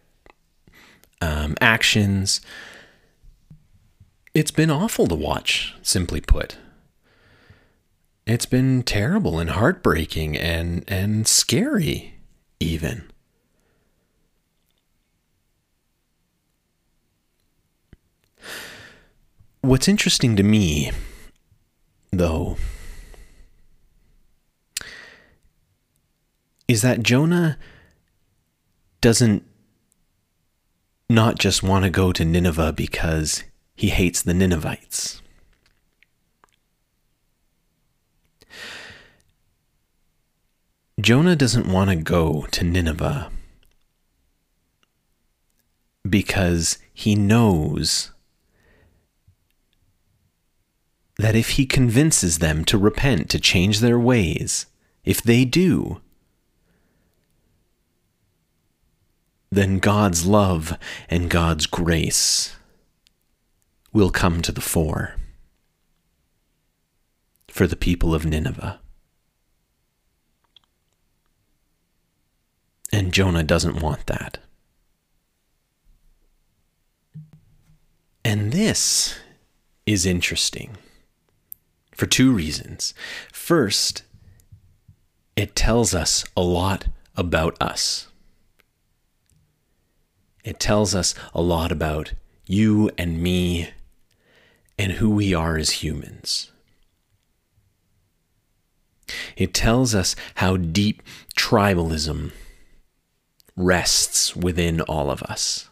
um, 1.21 1.55
actions. 1.59 2.41
It's 4.33 4.51
been 4.51 4.69
awful 4.69 5.07
to 5.07 5.15
watch, 5.15 5.75
simply 5.81 6.21
put. 6.21 6.57
It's 8.27 8.45
been 8.45 8.83
terrible 8.83 9.39
and 9.39 9.51
heartbreaking 9.51 10.37
and 10.37 10.83
and 10.87 11.27
scary, 11.27 12.15
even. 12.59 13.09
What's 19.65 19.87
interesting 19.87 20.35
to 20.35 20.43
me, 20.43 20.91
though, 22.11 22.57
is 26.67 26.83
that 26.83 27.01
Jonah 27.01 27.57
doesn't 29.01 29.43
not 31.09 31.39
just 31.39 31.63
want 31.63 31.83
to 31.83 31.89
go 31.89 32.11
to 32.11 32.23
Nineveh 32.23 32.73
because 32.73 33.43
he 33.75 33.89
hates 33.89 34.21
the 34.21 34.35
Ninevites. 34.35 35.23
Jonah 41.01 41.35
doesn't 41.35 41.67
want 41.67 41.89
to 41.89 41.95
go 41.95 42.45
to 42.51 42.63
Nineveh 42.63 43.31
because 46.07 46.77
he 46.93 47.15
knows 47.15 48.11
that 51.17 51.35
if 51.35 51.51
he 51.51 51.65
convinces 51.65 52.39
them 52.39 52.65
to 52.65 52.77
repent, 52.77 53.29
to 53.29 53.39
change 53.39 53.79
their 53.79 53.99
ways, 53.99 54.65
if 55.03 55.21
they 55.21 55.45
do, 55.45 56.01
then 59.51 59.79
God's 59.79 60.25
love 60.25 60.77
and 61.09 61.29
God's 61.29 61.65
grace 61.65 62.55
will 63.93 64.09
come 64.09 64.41
to 64.41 64.51
the 64.51 64.61
fore 64.61 65.15
for 67.47 67.65
the 67.65 67.77
people 67.77 68.13
of 68.13 68.25
Nineveh. 68.25 68.81
And 72.91 73.13
Jonah 73.13 73.43
doesn't 73.43 73.81
want 73.81 74.07
that. 74.07 74.39
And 78.25 78.51
this 78.51 79.15
is 79.85 80.05
interesting 80.05 80.77
for 81.95 82.05
two 82.05 82.31
reasons. 82.31 82.93
First, 83.31 84.03
it 85.35 85.55
tells 85.55 85.93
us 85.93 86.25
a 86.35 86.41
lot 86.41 86.87
about 87.15 87.61
us. 87.61 88.07
It 90.43 90.59
tells 90.59 90.93
us 90.93 91.15
a 91.33 91.41
lot 91.41 91.71
about 91.71 92.13
you 92.45 92.91
and 92.97 93.21
me 93.21 93.69
and 94.77 94.93
who 94.93 95.09
we 95.09 95.33
are 95.33 95.57
as 95.57 95.83
humans. 95.83 96.51
It 99.35 99.53
tells 99.53 99.95
us 99.95 100.15
how 100.35 100.57
deep 100.57 101.01
tribalism 101.37 102.31
rests 103.55 104.35
within 104.35 104.81
all 104.81 105.09
of 105.09 105.23
us 105.23 105.69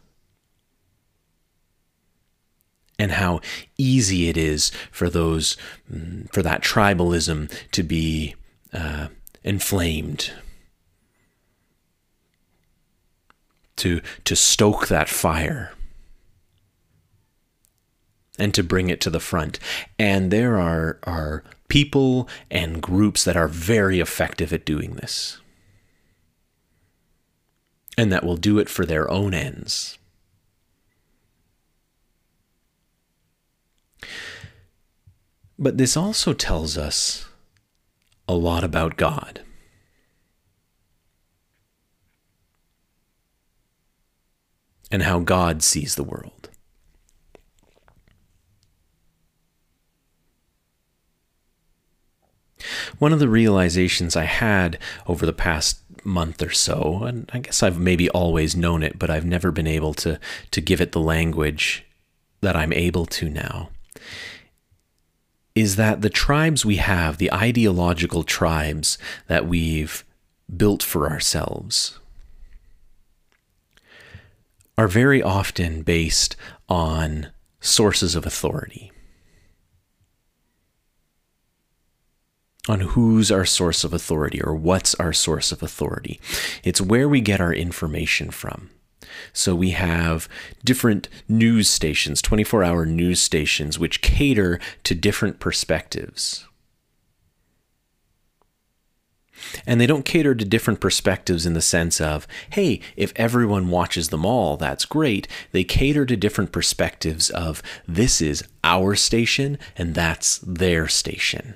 and 3.00 3.14
how 3.14 3.42
easy 3.78 4.30
it 4.30 4.38
is 4.38 4.72
for 4.92 5.10
those 5.10 5.58
mm, 5.92 6.32
for 6.32 6.42
that 6.42 6.62
tribalism 6.62 7.52
to 7.72 7.84
be 7.84 8.36
uh, 8.74 9.08
inflamed. 9.44 10.32
To 13.78 14.02
to 14.24 14.36
stoke 14.36 14.88
that 14.88 15.10
fire. 15.10 15.74
And 18.40 18.54
to 18.56 18.64
bring 18.64 18.90
it 18.90 19.00
to 19.02 19.10
the 19.10 19.20
front. 19.20 19.60
And 20.00 20.32
there 20.32 20.60
are 20.60 21.00
are 21.04 21.44
people 21.68 22.28
and 22.52 22.82
groups 22.82 23.24
that 23.24 23.36
are 23.36 23.48
very 23.48 24.00
effective 24.00 24.54
at 24.54 24.66
doing 24.66 24.96
this. 24.96 25.40
And 27.98 28.12
that 28.12 28.24
will 28.24 28.38
do 28.38 28.58
it 28.58 28.70
for 28.70 28.86
their 28.86 29.10
own 29.10 29.34
ends 29.36 30.00
But 35.58 35.78
this 35.78 35.96
also 35.96 36.34
tells 36.34 36.78
us 36.78 37.28
a 38.28 38.34
lot 38.34 38.64
about 38.64 38.98
God. 38.98 39.42
And 44.92 45.04
how 45.04 45.20
God 45.20 45.64
sees 45.64 45.96
the 45.96 46.04
world. 46.04 46.50
One 53.00 53.12
of 53.12 53.20
the 53.20 53.28
realizations 53.28 54.16
I 54.16 54.24
had 54.26 54.78
over 55.08 55.26
the 55.26 55.34
past 55.34 55.80
month 56.06 56.42
or 56.42 56.52
so, 56.52 57.04
and 57.04 57.30
I 57.34 57.40
guess 57.40 57.64
I've 57.64 57.80
maybe 57.80 58.10
always 58.10 58.56
known 58.56 58.84
it, 58.84 59.00
but 59.00 59.10
I've 59.10 59.26
never 59.26 59.52
been 59.52 59.68
able 59.68 59.94
to, 59.96 60.20
to 60.52 60.62
give 60.62 60.80
it 60.82 60.92
the 60.92 61.00
language 61.00 61.86
that 62.42 62.56
I'm 62.56 62.74
able 62.74 63.06
to 63.08 63.30
now, 63.30 63.70
is 65.56 65.76
that 65.76 66.02
the 66.02 66.10
tribes 66.10 66.66
we 66.66 66.78
have, 66.78 67.18
the 67.18 67.32
ideological 67.32 68.24
tribes 68.24 68.98
that 69.28 69.48
we've 69.48 70.04
built 70.56 70.82
for 70.82 71.10
ourselves 71.10 72.00
are 74.78 74.88
very 74.88 75.22
often 75.22 75.84
based 75.84 76.36
on 76.68 77.28
sources 77.60 78.16
of 78.16 78.26
authority. 78.26 78.92
On 82.68 82.80
who's 82.80 83.30
our 83.30 83.46
source 83.46 83.84
of 83.84 83.94
authority 83.94 84.42
or 84.42 84.56
what's 84.56 84.96
our 84.96 85.14
source 85.14 85.52
of 85.52 85.62
authority. 85.62 86.20
It's 86.64 86.82
where 86.82 87.10
we 87.10 87.22
get 87.22 87.42
our 87.42 87.54
information 87.54 88.32
from. 88.32 88.70
So 89.32 89.56
we 89.56 89.72
have 89.72 90.28
different 90.64 91.10
news 91.28 91.70
stations, 91.70 92.22
24 92.22 92.64
hour 92.64 92.86
news 92.86 93.22
stations, 93.22 93.80
which 93.80 94.02
cater 94.02 94.60
to 94.84 94.96
different 94.96 95.40
perspectives. 95.40 96.46
And 99.66 99.80
they 99.80 99.88
don't 99.88 100.06
cater 100.06 100.36
to 100.36 100.46
different 100.46 100.80
perspectives 100.80 101.46
in 101.46 101.54
the 101.54 101.62
sense 101.62 102.00
of, 102.00 102.28
hey, 102.52 102.80
if 102.96 103.14
everyone 103.16 103.70
watches 103.70 104.10
them 104.10 104.26
all, 104.26 104.58
that's 104.58 104.86
great. 104.86 105.28
They 105.52 105.64
cater 105.64 106.06
to 106.06 106.16
different 106.16 106.52
perspectives 106.52 107.30
of, 107.30 107.62
this 107.88 108.22
is 108.22 108.44
our 108.64 108.96
station 108.96 109.58
and 109.76 109.96
that's 109.96 110.40
their 110.40 110.88
station. 110.88 111.56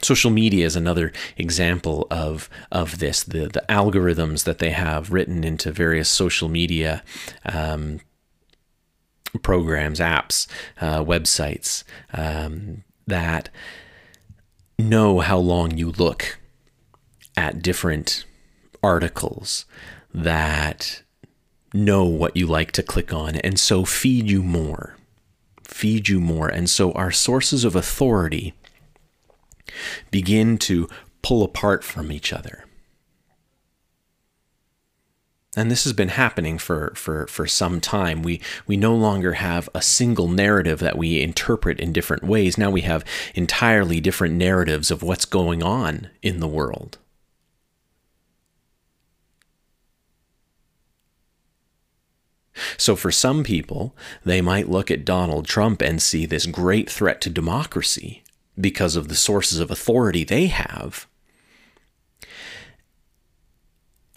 Social 0.00 0.30
media 0.30 0.64
is 0.64 0.76
another 0.76 1.12
example 1.36 2.06
of, 2.10 2.48
of 2.70 2.98
this. 2.98 3.24
The, 3.24 3.48
the 3.48 3.64
algorithms 3.68 4.44
that 4.44 4.58
they 4.58 4.70
have 4.70 5.12
written 5.12 5.42
into 5.42 5.72
various 5.72 6.08
social 6.08 6.48
media 6.48 7.02
um, 7.44 8.00
programs, 9.42 9.98
apps, 9.98 10.46
uh, 10.80 11.02
websites 11.02 11.82
um, 12.12 12.84
that 13.06 13.50
know 14.78 15.18
how 15.18 15.38
long 15.38 15.76
you 15.76 15.90
look 15.90 16.38
at 17.36 17.62
different 17.62 18.24
articles 18.82 19.66
that 20.14 21.02
know 21.74 22.04
what 22.04 22.36
you 22.36 22.46
like 22.46 22.72
to 22.72 22.82
click 22.82 23.12
on 23.12 23.36
and 23.36 23.58
so 23.58 23.84
feed 23.84 24.30
you 24.30 24.42
more 24.42 24.96
feed 25.64 26.08
you 26.08 26.18
more 26.18 26.48
and 26.48 26.70
so 26.70 26.92
our 26.92 27.10
sources 27.10 27.64
of 27.64 27.76
authority 27.76 28.54
begin 30.10 30.58
to 30.58 30.88
pull 31.22 31.42
apart 31.42 31.84
from 31.84 32.12
each 32.12 32.32
other 32.32 32.64
and 35.58 35.72
this 35.72 35.82
has 35.82 35.92
been 35.92 36.10
happening 36.10 36.56
for, 36.56 36.92
for, 36.94 37.26
for 37.26 37.48
some 37.48 37.80
time. 37.80 38.22
We, 38.22 38.40
we 38.68 38.76
no 38.76 38.94
longer 38.94 39.32
have 39.34 39.68
a 39.74 39.82
single 39.82 40.28
narrative 40.28 40.78
that 40.78 40.96
we 40.96 41.20
interpret 41.20 41.80
in 41.80 41.92
different 41.92 42.22
ways. 42.22 42.56
Now 42.56 42.70
we 42.70 42.82
have 42.82 43.04
entirely 43.34 44.00
different 44.00 44.36
narratives 44.36 44.92
of 44.92 45.02
what's 45.02 45.24
going 45.24 45.62
on 45.62 46.10
in 46.22 46.38
the 46.38 46.46
world. 46.46 46.98
So, 52.76 52.94
for 52.96 53.10
some 53.10 53.44
people, 53.44 53.96
they 54.24 54.40
might 54.40 54.68
look 54.68 54.90
at 54.90 55.04
Donald 55.04 55.46
Trump 55.46 55.80
and 55.80 56.02
see 56.02 56.26
this 56.26 56.46
great 56.46 56.90
threat 56.90 57.20
to 57.22 57.30
democracy 57.30 58.22
because 58.60 58.96
of 58.96 59.08
the 59.08 59.14
sources 59.14 59.58
of 59.58 59.70
authority 59.70 60.24
they 60.24 60.46
have. 60.46 61.06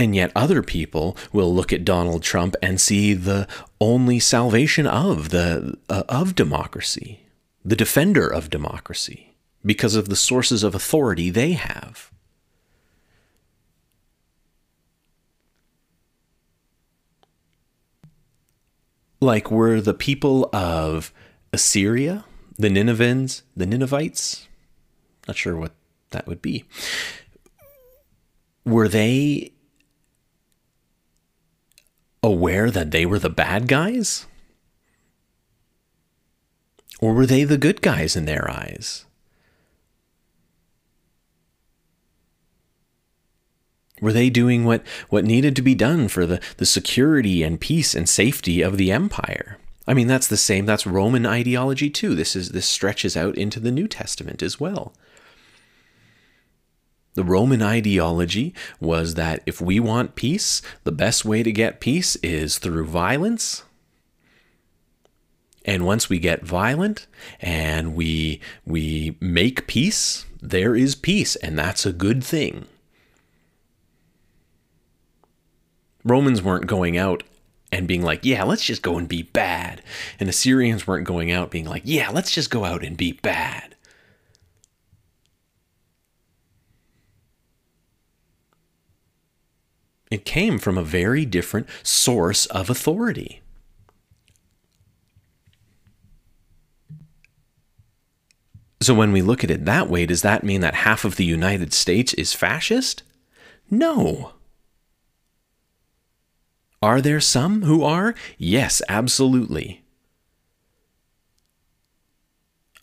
And 0.02 0.16
yet, 0.16 0.32
other 0.36 0.64
people 0.64 1.16
will 1.32 1.54
look 1.54 1.72
at 1.72 1.86
Donald 1.86 2.24
Trump 2.24 2.56
and 2.60 2.82
see 2.82 3.14
the 3.14 3.48
only 3.80 4.18
salvation 4.18 4.88
of 4.88 5.30
the 5.30 5.78
uh, 5.90 6.02
of 6.10 6.34
democracy, 6.34 7.22
the 7.64 7.76
defender 7.76 8.28
of 8.28 8.50
democracy, 8.50 9.36
because 9.64 9.94
of 9.94 10.10
the 10.10 10.16
sources 10.16 10.64
of 10.64 10.74
authority 10.74 11.30
they 11.30 11.52
have. 11.52 12.10
Like 19.20 19.52
were 19.52 19.80
the 19.82 19.94
people 19.94 20.50
of 20.52 21.14
Assyria, 21.54 22.26
the 22.62 22.70
Ninevians, 22.70 23.42
the 23.56 23.66
Ninevites, 23.66 24.48
not 25.28 25.36
sure 25.36 25.58
what 25.58 25.74
that 26.12 26.28
would 26.28 26.42
be. 26.42 26.66
Were 28.66 28.88
they 28.88 29.52
aware 32.22 32.70
that 32.70 32.92
they 32.92 33.06
were 33.06 33.20
the 33.20 33.30
bad 33.30 33.68
guys? 33.68 34.28
Or 37.00 37.14
were 37.14 37.26
they 37.26 37.44
the 37.44 37.58
good 37.58 37.82
guys 37.82 38.16
in 38.16 38.26
their 38.26 38.50
eyes? 38.50 39.06
Were 44.00 44.14
they 44.14 44.30
doing 44.30 44.66
what, 44.66 44.84
what 45.10 45.26
needed 45.26 45.56
to 45.56 45.62
be 45.62 45.76
done 45.76 46.08
for 46.08 46.28
the, 46.28 46.40
the 46.58 46.66
security 46.66 47.42
and 47.42 47.60
peace 47.60 47.96
and 47.96 48.08
safety 48.08 48.62
of 48.62 48.78
the 48.78 48.92
empire? 48.92 49.58
I 49.88 49.94
mean, 49.94 50.08
that's 50.08 50.28
the 50.28 50.38
same, 50.38 50.66
that's 50.66 50.86
Roman 50.86 51.26
ideology 51.26 51.90
too. 51.90 52.16
This 52.16 52.36
is 52.36 52.50
this 52.50 52.68
stretches 52.68 53.18
out 53.18 53.36
into 53.36 53.60
the 53.60 53.72
New 53.72 53.88
Testament 53.88 54.44
as 54.44 54.60
well. 54.60 54.94
The 57.14 57.24
Roman 57.24 57.62
ideology 57.62 58.54
was 58.80 59.16
that 59.16 59.42
if 59.46 59.60
we 59.60 59.80
want 59.80 60.16
peace, 60.16 60.62
the 60.84 60.92
best 60.92 61.26
way 61.26 61.44
to 61.44 61.52
get 61.52 61.82
peace 61.82 62.16
is 62.18 62.58
through 62.58 62.86
violence. 62.86 63.64
And 65.66 65.86
once 65.86 66.10
we 66.10 66.20
get 66.20 66.46
violent 66.46 67.08
and 67.40 67.96
we 67.96 68.40
we 68.66 69.18
make 69.20 69.68
peace, 69.68 70.26
there 70.42 70.76
is 70.76 70.96
peace 70.96 71.36
and 71.38 71.58
that's 71.58 71.86
a 71.86 71.94
good 71.94 72.24
thing. 72.24 72.66
Romans 76.04 76.42
weren't 76.42 76.66
going 76.66 76.98
out 76.98 77.24
and 77.72 77.88
being 77.88 78.02
like, 78.04 78.26
"Yeah, 78.26 78.44
let's 78.44 78.66
just 78.66 78.82
go 78.82 78.98
and 78.98 79.08
be 79.08 79.24
bad." 79.24 79.82
And 80.20 80.30
Assyrians 80.30 80.88
weren't 80.88 81.08
going 81.08 81.32
out 81.32 81.52
being 81.52 81.66
like, 81.66 81.84
"Yeah, 81.86 82.10
let's 82.10 82.32
just 82.32 82.50
go 82.50 82.66
out 82.66 82.84
and 82.84 82.98
be 82.98 83.14
bad." 83.14 83.76
It 90.12 90.26
came 90.26 90.60
from 90.60 90.78
a 90.78 90.84
very 90.84 91.26
different 91.26 91.68
source 91.84 92.46
of 92.48 92.70
authority. 92.70 93.42
So, 98.82 98.96
when 98.96 99.12
we 99.12 99.22
look 99.22 99.44
at 99.44 99.52
it 99.52 99.66
that 99.66 99.90
way, 99.90 100.06
does 100.08 100.24
that 100.24 100.44
mean 100.44 100.62
that 100.62 100.74
half 100.74 101.06
of 101.06 101.16
the 101.16 101.24
United 101.24 101.72
States 101.72 102.14
is 102.16 102.34
fascist? 102.34 103.04
No. 103.70 104.34
Are 106.82 107.02
there 107.02 107.20
some 107.20 107.64
who 107.64 107.84
are? 107.84 108.16
Yes, 108.38 108.82
absolutely. 108.90 109.84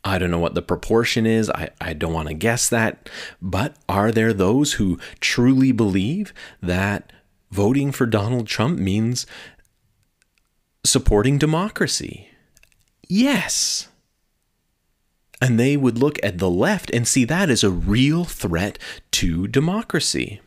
I 0.05 0.19
don't 0.19 0.31
know 0.31 0.39
what 0.39 0.55
the 0.55 0.63
proportion 0.63 1.27
is. 1.27 1.51
I, 1.51 1.71
I 1.81 1.93
don't 1.93 2.13
want 2.13 2.29
to 2.29 2.35
guess 2.35 2.69
that. 2.69 3.11
But 3.43 3.77
are 3.89 4.13
there 4.13 4.33
those 4.33 4.75
who 4.75 4.99
truly 5.21 5.73
believe 5.73 6.33
that 6.63 7.13
voting 7.51 7.93
for 7.93 8.07
Donald 8.07 8.47
Trump 8.47 8.79
means 8.79 9.27
supporting 10.85 11.39
democracy. 11.39 12.29
Yes. 13.09 13.89
And 15.41 15.59
they 15.59 15.77
would 15.77 15.99
look 15.99 16.19
at 16.23 16.39
the 16.39 16.51
left 16.51 16.91
and 16.91 17.07
see 17.07 17.25
that 17.25 17.51
as 17.51 17.65
a 17.65 17.71
real 17.71 18.25
threat 18.25 18.79
to 19.13 19.47
democracy. 19.47 20.41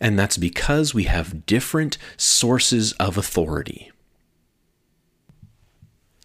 And 0.00 0.18
that's 0.18 0.36
because 0.36 0.94
we 0.94 1.04
have 1.04 1.46
different 1.46 1.98
sources 2.16 2.92
of 2.94 3.16
authority. 3.16 3.90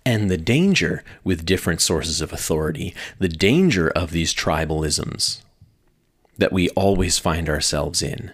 And 0.05 0.29
the 0.29 0.37
danger 0.37 1.03
with 1.23 1.45
different 1.45 1.81
sources 1.81 2.21
of 2.21 2.31
authority, 2.31 2.93
the 3.17 3.27
danger 3.27 3.89
of 3.89 4.11
these 4.11 4.33
tribalisms 4.33 5.41
that 6.37 6.53
we 6.53 6.69
always 6.69 7.17
find 7.17 7.49
ourselves 7.49 8.01
in, 8.01 8.31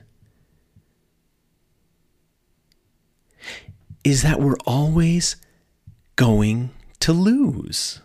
is 4.04 4.24
that 4.24 4.41
we're 4.41 4.58
always 4.65 5.36
going 6.15 6.71
to 7.00 7.13
lose. 7.13 8.02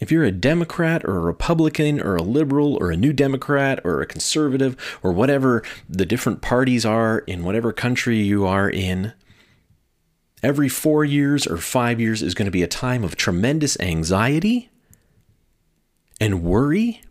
If 0.00 0.10
you're 0.10 0.24
a 0.24 0.32
Democrat 0.32 1.04
or 1.04 1.18
a 1.18 1.20
Republican 1.20 2.00
or 2.00 2.16
a 2.16 2.22
liberal 2.22 2.76
or 2.80 2.90
a 2.90 2.96
New 2.96 3.12
Democrat 3.12 3.80
or 3.84 4.00
a 4.00 4.06
conservative 4.06 4.98
or 5.02 5.12
whatever 5.12 5.62
the 5.88 6.06
different 6.06 6.40
parties 6.40 6.86
are 6.86 7.18
in 7.20 7.44
whatever 7.44 7.70
country 7.70 8.18
you 8.18 8.46
are 8.46 8.68
in, 8.68 9.12
every 10.42 10.70
four 10.70 11.04
years 11.04 11.46
or 11.46 11.58
five 11.58 12.00
years 12.00 12.22
is 12.22 12.34
going 12.34 12.46
to 12.46 12.50
be 12.50 12.62
a 12.62 12.66
time 12.66 13.04
of 13.04 13.14
tremendous 13.14 13.78
anxiety 13.78 14.70
and 16.18 16.42
worry 16.42 17.02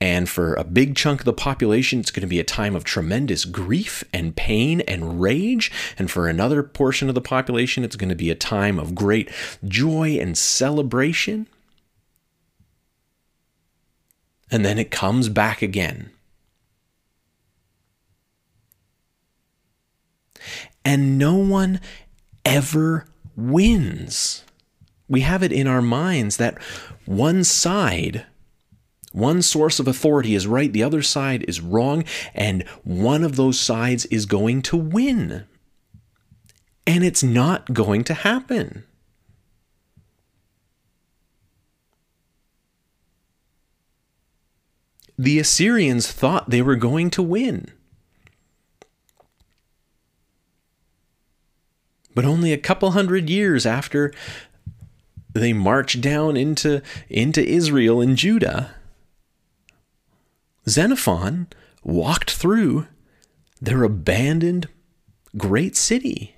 And 0.00 0.28
for 0.28 0.54
a 0.54 0.64
big 0.64 0.94
chunk 0.94 1.20
of 1.20 1.24
the 1.24 1.32
population, 1.32 2.00
it's 2.00 2.10
going 2.10 2.22
to 2.22 2.26
be 2.26 2.40
a 2.40 2.44
time 2.44 2.76
of 2.76 2.84
tremendous 2.84 3.44
grief 3.44 4.04
and 4.12 4.36
pain 4.36 4.80
and 4.82 5.20
rage. 5.20 5.72
And 5.98 6.10
for 6.10 6.28
another 6.28 6.62
portion 6.62 7.08
of 7.08 7.14
the 7.14 7.20
population, 7.20 7.84
it's 7.84 7.96
going 7.96 8.08
to 8.08 8.14
be 8.14 8.30
a 8.30 8.34
time 8.34 8.78
of 8.78 8.94
great 8.94 9.30
joy 9.64 10.18
and 10.20 10.36
celebration. 10.36 11.48
And 14.50 14.64
then 14.64 14.78
it 14.78 14.90
comes 14.90 15.28
back 15.28 15.62
again. 15.62 16.10
And 20.84 21.18
no 21.18 21.34
one 21.34 21.80
ever 22.44 23.06
wins. 23.34 24.44
We 25.08 25.22
have 25.22 25.42
it 25.42 25.52
in 25.52 25.66
our 25.66 25.82
minds 25.82 26.36
that 26.36 26.60
one 27.04 27.42
side 27.42 28.26
one 29.16 29.40
source 29.40 29.80
of 29.80 29.88
authority 29.88 30.34
is 30.34 30.46
right, 30.46 30.70
the 30.70 30.82
other 30.82 31.00
side 31.00 31.42
is 31.48 31.62
wrong, 31.62 32.04
and 32.34 32.62
one 32.84 33.24
of 33.24 33.36
those 33.36 33.58
sides 33.58 34.04
is 34.06 34.26
going 34.26 34.60
to 34.60 34.76
win. 34.76 35.46
And 36.86 37.02
it's 37.02 37.22
not 37.22 37.72
going 37.72 38.04
to 38.04 38.14
happen. 38.14 38.84
The 45.18 45.38
Assyrians 45.38 46.12
thought 46.12 46.50
they 46.50 46.60
were 46.60 46.76
going 46.76 47.08
to 47.10 47.22
win. 47.22 47.68
But 52.14 52.26
only 52.26 52.52
a 52.52 52.58
couple 52.58 52.90
hundred 52.90 53.30
years 53.30 53.64
after 53.64 54.12
they 55.32 55.54
marched 55.54 56.02
down 56.02 56.36
into, 56.36 56.82
into 57.08 57.42
Israel 57.42 58.02
and 58.02 58.16
Judah, 58.16 58.75
Xenophon 60.68 61.48
walked 61.82 62.30
through 62.30 62.86
their 63.60 63.82
abandoned 63.84 64.68
great 65.36 65.76
city. 65.76 66.34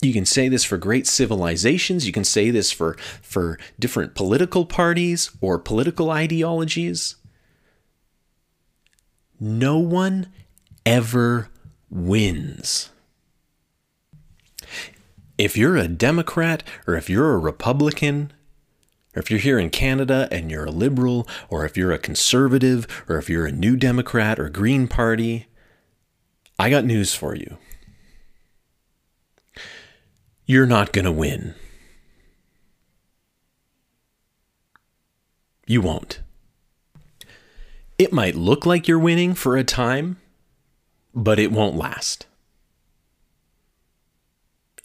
You 0.00 0.12
can 0.12 0.24
say 0.24 0.48
this 0.48 0.62
for 0.62 0.78
great 0.78 1.08
civilizations. 1.08 2.06
You 2.06 2.12
can 2.12 2.22
say 2.22 2.50
this 2.50 2.70
for, 2.70 2.94
for 3.20 3.58
different 3.80 4.14
political 4.14 4.64
parties 4.64 5.32
or 5.40 5.58
political 5.58 6.10
ideologies. 6.10 7.16
No 9.40 9.78
one 9.78 10.32
ever 10.86 11.48
wins 11.90 12.90
if 15.38 15.56
you're 15.56 15.76
a 15.76 15.88
Democrat 15.88 16.64
or 16.86 16.96
if 16.96 17.08
you're 17.08 17.32
a 17.32 17.38
Republican, 17.38 18.32
or 19.14 19.20
if 19.20 19.30
you're 19.30 19.40
here 19.40 19.58
in 19.58 19.70
Canada 19.70 20.28
and 20.30 20.50
you're 20.50 20.66
a 20.66 20.70
liberal, 20.70 21.26
or 21.48 21.64
if 21.64 21.76
you're 21.76 21.92
a 21.92 21.98
conservative, 21.98 22.86
or 23.08 23.16
if 23.16 23.30
you're 23.30 23.46
a 23.46 23.52
new 23.52 23.76
Democrat 23.76 24.38
or 24.38 24.50
Green 24.50 24.88
Party, 24.88 25.46
I 26.58 26.68
got 26.68 26.84
news 26.84 27.14
for 27.14 27.34
you. 27.34 27.56
You're 30.44 30.66
not 30.66 30.92
going 30.92 31.04
to 31.04 31.12
win. 31.12 31.54
You 35.66 35.82
won't. 35.82 36.20
It 37.98 38.12
might 38.12 38.34
look 38.34 38.64
like 38.64 38.88
you're 38.88 38.98
winning 38.98 39.34
for 39.34 39.56
a 39.56 39.64
time, 39.64 40.16
but 41.14 41.38
it 41.38 41.52
won't 41.52 41.76
last 41.76 42.27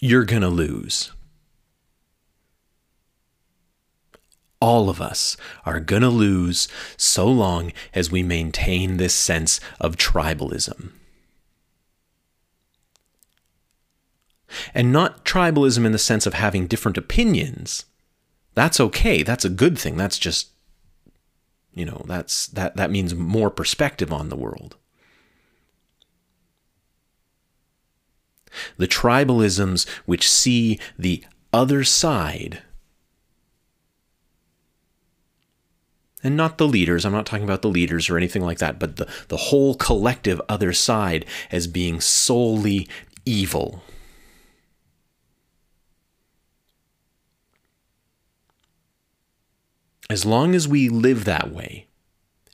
you're 0.04 0.26
going 0.26 0.42
to 0.42 0.50
lose. 0.50 1.14
All 4.60 4.90
of 4.90 5.00
us 5.00 5.38
are 5.66 5.80
going 5.80 6.02
to 6.02 6.10
lose 6.10 6.68
so 6.98 7.26
long 7.26 7.72
as 7.94 8.12
we 8.12 8.22
maintain 8.22 8.98
this 8.98 9.14
sense 9.14 9.62
of 9.80 9.96
tribalism. 9.96 10.92
And 14.74 14.92
not 14.92 15.24
tribalism 15.24 15.86
in 15.86 15.94
the 15.94 15.98
sense 15.98 16.26
of 16.26 16.34
having 16.34 16.68
different 16.68 16.98
opinions. 16.98 17.86
That's 18.56 18.82
okay. 18.82 19.24
That's 19.24 19.46
a 19.46 19.50
good 19.50 19.80
thing. 19.80 19.96
That's 19.96 20.20
just 20.20 20.50
you 21.74 21.86
know, 21.86 22.04
that's 22.08 22.48
that 22.48 22.76
that 22.76 22.92
means 22.92 23.16
more 23.16 23.50
perspective 23.50 24.12
on 24.12 24.28
the 24.28 24.36
world. 24.36 24.76
The 28.78 28.88
tribalisms 28.88 29.88
which 30.06 30.30
see 30.30 30.80
the 30.98 31.24
other 31.52 31.84
side, 31.84 32.62
and 36.24 36.38
not 36.38 36.58
the 36.58 36.68
leaders, 36.68 37.06
I'm 37.06 37.12
not 37.12 37.26
talking 37.26 37.44
about 37.44 37.62
the 37.62 37.70
leaders 37.70 38.10
or 38.10 38.18
anything 38.18 38.44
like 38.44 38.60
that, 38.60 38.80
but 38.80 38.96
the, 38.96 39.12
the 39.28 39.38
whole 39.38 39.76
collective 39.76 40.42
other 40.48 40.72
side 40.72 41.26
as 41.52 41.68
being 41.68 42.00
solely 42.00 42.88
evil. 43.26 43.84
As 50.10 50.26
long 50.26 50.56
as 50.56 50.68
we 50.68 50.88
live 50.90 51.26
that 51.26 51.52
way, 51.52 51.88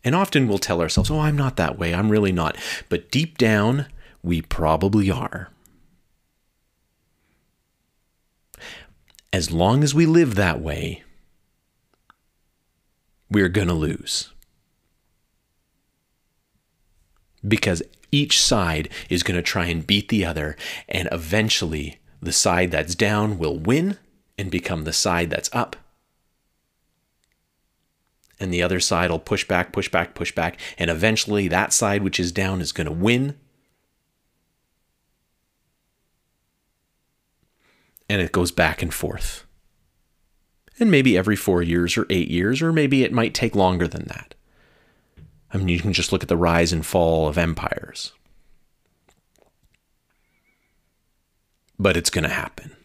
and 0.03 0.15
often 0.15 0.47
we'll 0.47 0.57
tell 0.57 0.81
ourselves, 0.81 1.11
oh, 1.11 1.19
I'm 1.19 1.35
not 1.35 1.57
that 1.57 1.77
way, 1.77 1.93
I'm 1.93 2.09
really 2.09 2.31
not. 2.31 2.57
But 2.87 3.11
deep 3.11 3.37
down, 3.37 3.85
we 4.23 4.41
probably 4.41 5.11
are. 5.11 5.49
As 9.31 9.51
long 9.51 9.83
as 9.83 9.93
we 9.93 10.05
live 10.05 10.35
that 10.35 10.59
way, 10.59 11.03
we're 13.29 13.49
going 13.49 13.67
to 13.67 13.73
lose. 13.73 14.31
Because 17.47 17.83
each 18.11 18.41
side 18.41 18.89
is 19.09 19.23
going 19.23 19.35
to 19.35 19.41
try 19.41 19.67
and 19.67 19.85
beat 19.85 20.09
the 20.09 20.25
other, 20.25 20.57
and 20.87 21.07
eventually 21.11 21.99
the 22.21 22.31
side 22.31 22.71
that's 22.71 22.95
down 22.95 23.37
will 23.37 23.57
win 23.57 23.97
and 24.37 24.49
become 24.49 24.83
the 24.83 24.93
side 24.93 25.29
that's 25.29 25.49
up. 25.53 25.75
And 28.39 28.53
the 28.53 28.63
other 28.63 28.79
side 28.79 29.11
will 29.11 29.19
push 29.19 29.45
back, 29.45 29.71
push 29.71 29.89
back, 29.89 30.15
push 30.15 30.33
back, 30.33 30.59
and 30.77 30.89
eventually 30.89 31.47
that 31.47 31.71
side 31.73 32.03
which 32.03 32.19
is 32.19 32.31
down 32.31 32.61
is 32.61 32.71
going 32.71 32.87
to 32.87 32.91
win 32.91 33.37
and 38.09 38.21
it 38.21 38.31
goes 38.31 38.51
back 38.51 38.81
and 38.81 38.93
forth. 38.93 39.45
And 40.79 40.89
maybe 40.89 41.17
every 41.17 41.35
four 41.35 41.61
years 41.61 41.97
or 41.97 42.07
eight 42.09 42.29
years, 42.29 42.61
or 42.61 42.73
maybe 42.73 43.03
it 43.03 43.13
might 43.13 43.33
take 43.33 43.55
longer 43.55 43.87
than 43.87 44.05
that. 44.05 44.33
I 45.53 45.57
mean, 45.57 45.67
you 45.67 45.79
can 45.79 45.93
just 45.93 46.11
look 46.11 46.23
at 46.23 46.29
the 46.29 46.37
rise 46.37 46.73
and 46.73 46.85
fall 46.85 47.27
of 47.27 47.37
empires. 47.37 48.13
But 51.77 51.95
it's 51.95 52.09
going 52.09 52.23
to 52.23 52.29
happen. 52.29 52.75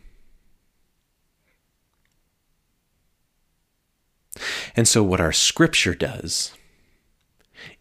And 4.77 4.89
so, 4.89 5.03
what 5.03 5.21
our 5.21 5.33
scripture 5.33 5.95
does 5.95 6.53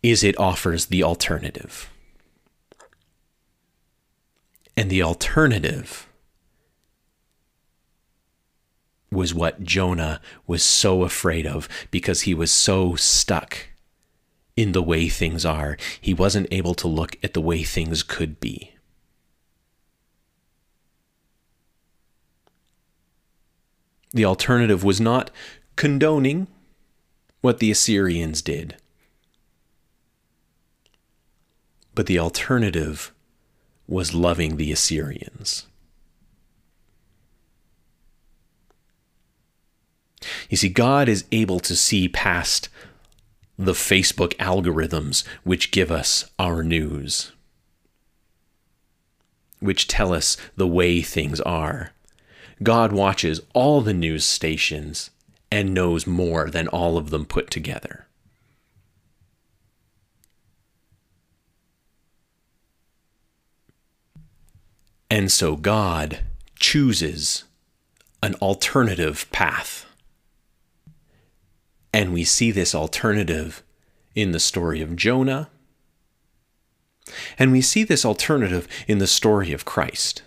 is 0.04 0.24
it 0.24 0.40
offers 0.40 0.88
the 0.88 1.04
alternative. 1.04 1.90
And 4.78 4.90
the 4.90 5.02
alternative 5.02 6.08
was 9.14 9.34
what 9.34 9.64
Jonah 9.64 10.20
was 10.48 10.64
so 10.64 11.04
afraid 11.04 11.46
of 11.46 11.70
because 11.92 12.22
he 12.22 12.34
was 12.34 12.52
so 12.52 12.96
stuck 12.96 13.68
in 14.56 14.72
the 14.72 14.84
way 14.84 15.10
things 15.10 15.46
are. 15.46 15.78
He 16.00 16.14
wasn't 16.14 16.48
able 16.52 16.74
to 16.76 16.88
look 16.88 17.18
at 17.24 17.34
the 17.34 17.42
way 17.42 17.64
things 17.64 18.04
could 18.04 18.40
be. 18.40 18.72
The 24.14 24.26
alternative 24.26 24.84
was 24.84 25.02
not 25.02 25.32
condoning 25.76 26.48
what 27.42 27.60
the 27.60 27.72
Assyrians 27.72 28.42
did, 28.44 28.78
but 31.96 32.06
the 32.06 32.20
alternative 32.20 33.12
was 33.88 34.14
loving 34.14 34.58
the 34.58 34.72
Assyrians. 34.72 35.66
You 40.50 40.58
see, 40.58 40.70
God 40.70 41.10
is 41.10 41.26
able 41.32 41.60
to 41.62 41.76
see 41.76 42.08
past 42.08 42.70
the 43.58 43.74
Facebook 43.74 44.36
algorithms 44.38 45.24
which 45.44 45.72
give 45.72 45.92
us 45.92 46.30
our 46.40 46.64
news, 46.64 47.32
which 49.60 49.88
tell 49.88 50.14
us 50.14 50.38
the 50.56 50.68
way 50.68 51.02
things 51.02 51.40
are. 51.42 51.92
God 52.62 52.92
watches 52.92 53.42
all 53.54 53.82
the 53.82 53.94
news 53.94 54.26
stations 54.26 55.12
and 55.52 55.74
knows 55.74 56.08
more 56.08 56.50
than 56.50 56.68
all 56.68 56.98
of 56.98 57.10
them 57.10 57.26
put 57.26 57.52
together. 57.52 58.08
And 65.14 65.32
so 65.32 65.56
God 65.56 66.22
chooses 66.58 67.44
an 68.24 68.34
alternative 68.36 69.30
path. 69.32 69.86
And 71.94 72.12
we 72.12 72.24
see 72.24 72.52
this 72.52 72.74
alternative 72.76 73.64
in 74.16 74.32
the 74.32 74.40
story 74.40 74.82
of 74.82 74.96
Jonah. 74.96 75.50
And 77.38 77.52
we 77.52 77.62
see 77.62 77.84
this 77.84 78.04
alternative 78.06 78.68
in 78.88 78.98
the 78.98 79.08
story 79.08 79.54
of 79.54 79.66
Christ. 79.66 80.24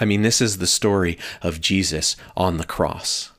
I 0.00 0.04
mean, 0.04 0.22
this 0.22 0.40
is 0.40 0.58
the 0.58 0.66
story 0.66 1.18
of 1.42 1.60
Jesus 1.60 2.16
on 2.36 2.56
the 2.56 2.64
cross. 2.64 3.31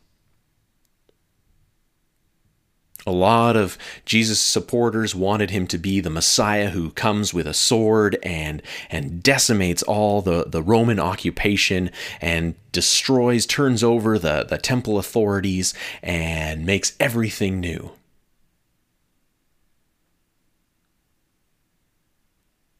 A 3.06 3.12
lot 3.12 3.58
of 3.58 3.78
Jesus' 4.06 4.40
supporters 4.40 5.14
wanted 5.14 5.50
him 5.50 5.68
to 5.68 5.78
be 5.78 6.00
the 6.00 6.10
Messiah 6.10 6.70
who 6.70 6.92
comes 6.92 7.34
with 7.34 7.46
a 7.46 7.54
sword 7.54 8.18
and, 8.24 8.62
and 8.90 9.22
decimates 9.22 9.84
all 9.84 10.22
the, 10.22 10.46
the 10.48 10.62
Roman 10.62 11.00
occupation 11.00 11.92
and 12.22 12.56
destroys, 12.72 13.46
turns 13.46 13.84
over 13.84 14.18
the, 14.18 14.46
the 14.46 14.58
temple 14.58 14.98
authorities, 14.98 15.74
and 16.02 16.66
makes 16.66 16.96
everything 17.00 17.60
new. 17.60 17.92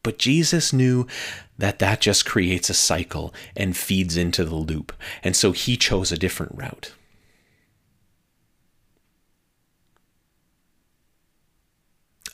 But 0.02 0.18
Jesus 0.18 0.72
knew 0.72 1.06
that 1.58 1.78
that 1.78 2.00
just 2.00 2.26
creates 2.26 2.70
a 2.70 2.74
cycle 2.74 3.34
and 3.56 3.76
feeds 3.76 4.16
into 4.16 4.44
the 4.44 4.54
loop. 4.54 4.92
And 5.22 5.36
so 5.36 5.52
he 5.52 5.76
chose 5.76 6.12
a 6.12 6.18
different 6.18 6.52
route. 6.56 6.92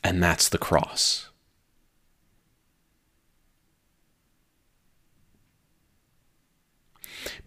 And 0.03 0.23
that's 0.23 0.49
the 0.49 0.59
cross. 0.59 1.29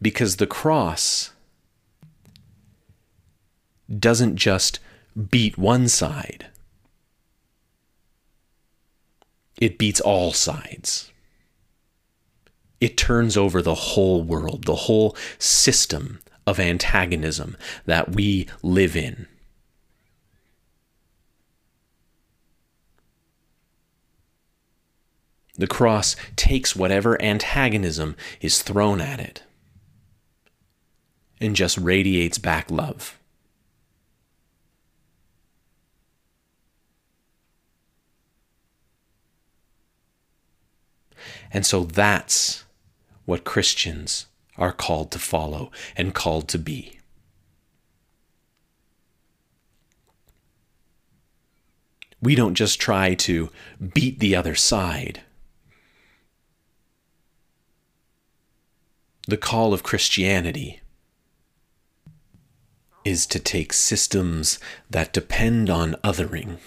Because 0.01 0.35
the 0.35 0.47
cross 0.47 1.31
doesn't 3.99 4.35
just 4.35 4.79
beat 5.29 5.57
one 5.57 5.87
side, 5.87 6.47
it 9.59 9.77
beats 9.77 10.01
all 10.01 10.33
sides. 10.33 11.11
It 12.81 12.97
turns 12.97 13.37
over 13.37 13.61
the 13.61 13.75
whole 13.75 14.21
world, 14.21 14.65
the 14.65 14.75
whole 14.75 15.15
system 15.39 16.19
of 16.45 16.59
antagonism 16.59 17.55
that 17.85 18.13
we 18.13 18.47
live 18.61 18.97
in. 18.97 19.27
The 25.55 25.67
cross 25.67 26.15
takes 26.35 26.75
whatever 26.75 27.21
antagonism 27.21 28.15
is 28.41 28.61
thrown 28.63 28.99
at 29.01 29.19
it 29.19 29.43
and 31.39 31.55
just 31.55 31.77
radiates 31.77 32.37
back 32.37 32.71
love. 32.71 33.19
And 41.51 41.65
so 41.65 41.83
that's 41.83 42.63
what 43.25 43.43
Christians 43.43 44.25
are 44.57 44.71
called 44.71 45.11
to 45.11 45.19
follow 45.19 45.71
and 45.95 46.15
called 46.15 46.47
to 46.49 46.57
be. 46.57 46.99
We 52.21 52.35
don't 52.35 52.55
just 52.55 52.79
try 52.79 53.13
to 53.15 53.49
beat 53.93 54.19
the 54.19 54.35
other 54.35 54.55
side. 54.55 55.21
The 59.27 59.37
call 59.37 59.73
of 59.73 59.83
Christianity 59.83 60.81
is 63.05 63.25
to 63.27 63.39
take 63.39 63.73
systems 63.73 64.59
that 64.89 65.13
depend 65.13 65.69
on 65.69 65.95
othering 66.03 66.57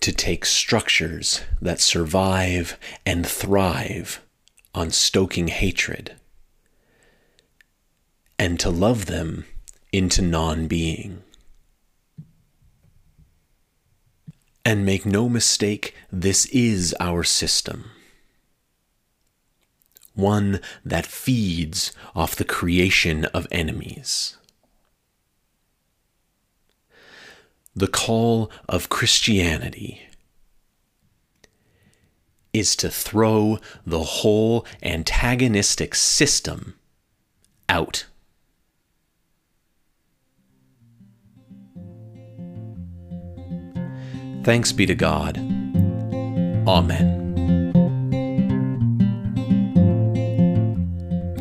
to 0.00 0.12
take 0.12 0.44
structures 0.44 1.42
that 1.60 1.80
survive 1.80 2.78
and 3.04 3.26
thrive 3.26 4.22
on 4.74 4.90
stoking 4.90 5.48
hatred 5.48 6.16
and 8.38 8.58
to 8.58 8.70
love 8.70 9.06
them 9.06 9.44
into 9.92 10.22
non 10.22 10.66
being. 10.66 11.22
And 14.64 14.86
make 14.86 15.04
no 15.04 15.28
mistake, 15.28 15.94
this 16.12 16.46
is 16.46 16.94
our 17.00 17.24
system. 17.24 17.90
One 20.14 20.60
that 20.84 21.06
feeds 21.06 21.92
off 22.14 22.36
the 22.36 22.44
creation 22.44 23.24
of 23.26 23.46
enemies. 23.50 24.36
the 27.74 27.86
call 27.86 28.50
of 28.68 28.88
Christianity 28.88 30.02
is 32.52 32.74
to 32.76 32.90
throw 32.90 33.58
the 33.86 34.02
whole 34.02 34.66
antagonistic 34.82 35.94
system 35.94 36.74
out. 37.68 38.06
Thanks 44.42 44.72
be 44.72 44.86
to 44.86 44.94
God. 44.94 45.36
Amen. 46.66 47.19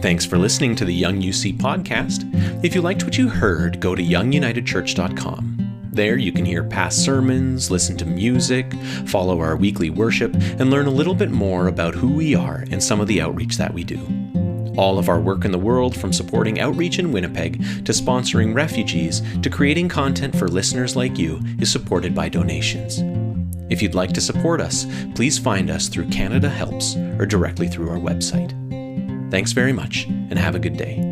Thanks 0.01 0.25
for 0.25 0.37
listening 0.37 0.77
to 0.77 0.85
the 0.85 0.93
Young 0.93 1.21
UC 1.21 1.57
podcast. 1.57 2.23
If 2.63 2.73
you 2.73 2.81
liked 2.81 3.03
what 3.03 3.17
you 3.17 3.27
heard, 3.27 3.81
go 3.81 3.95
to 3.95 4.01
youngunitedchurch.com. 4.01 5.89
There, 5.91 6.15
you 6.17 6.31
can 6.31 6.45
hear 6.45 6.63
past 6.63 7.03
sermons, 7.03 7.69
listen 7.69 7.97
to 7.97 8.05
music, 8.05 8.73
follow 9.07 9.41
our 9.41 9.57
weekly 9.57 9.89
worship, 9.89 10.33
and 10.33 10.69
learn 10.69 10.85
a 10.85 10.91
little 10.91 11.15
bit 11.15 11.31
more 11.31 11.67
about 11.67 11.95
who 11.95 12.07
we 12.07 12.33
are 12.33 12.63
and 12.71 12.81
some 12.81 13.01
of 13.01 13.07
the 13.07 13.19
outreach 13.21 13.57
that 13.57 13.73
we 13.73 13.83
do. 13.83 13.99
All 14.77 14.97
of 14.97 15.09
our 15.09 15.19
work 15.19 15.43
in 15.43 15.51
the 15.51 15.57
world, 15.57 15.97
from 15.97 16.13
supporting 16.13 16.61
outreach 16.61 16.97
in 16.97 17.11
Winnipeg 17.11 17.61
to 17.83 17.91
sponsoring 17.91 18.55
refugees 18.55 19.21
to 19.41 19.49
creating 19.49 19.89
content 19.89 20.33
for 20.33 20.47
listeners 20.47 20.95
like 20.95 21.17
you, 21.17 21.41
is 21.59 21.69
supported 21.69 22.15
by 22.15 22.29
donations. 22.29 22.99
If 23.69 23.81
you'd 23.81 23.95
like 23.95 24.13
to 24.13 24.21
support 24.21 24.61
us, 24.61 24.85
please 25.13 25.37
find 25.37 25.69
us 25.69 25.89
through 25.89 26.07
Canada 26.07 26.47
Helps 26.47 26.95
or 26.95 27.25
directly 27.25 27.67
through 27.67 27.89
our 27.89 27.99
website. 27.99 28.58
Thanks 29.29 29.51
very 29.51 29.73
much, 29.73 30.05
and 30.05 30.37
have 30.37 30.55
a 30.55 30.59
good 30.59 30.77
day. 30.77 31.08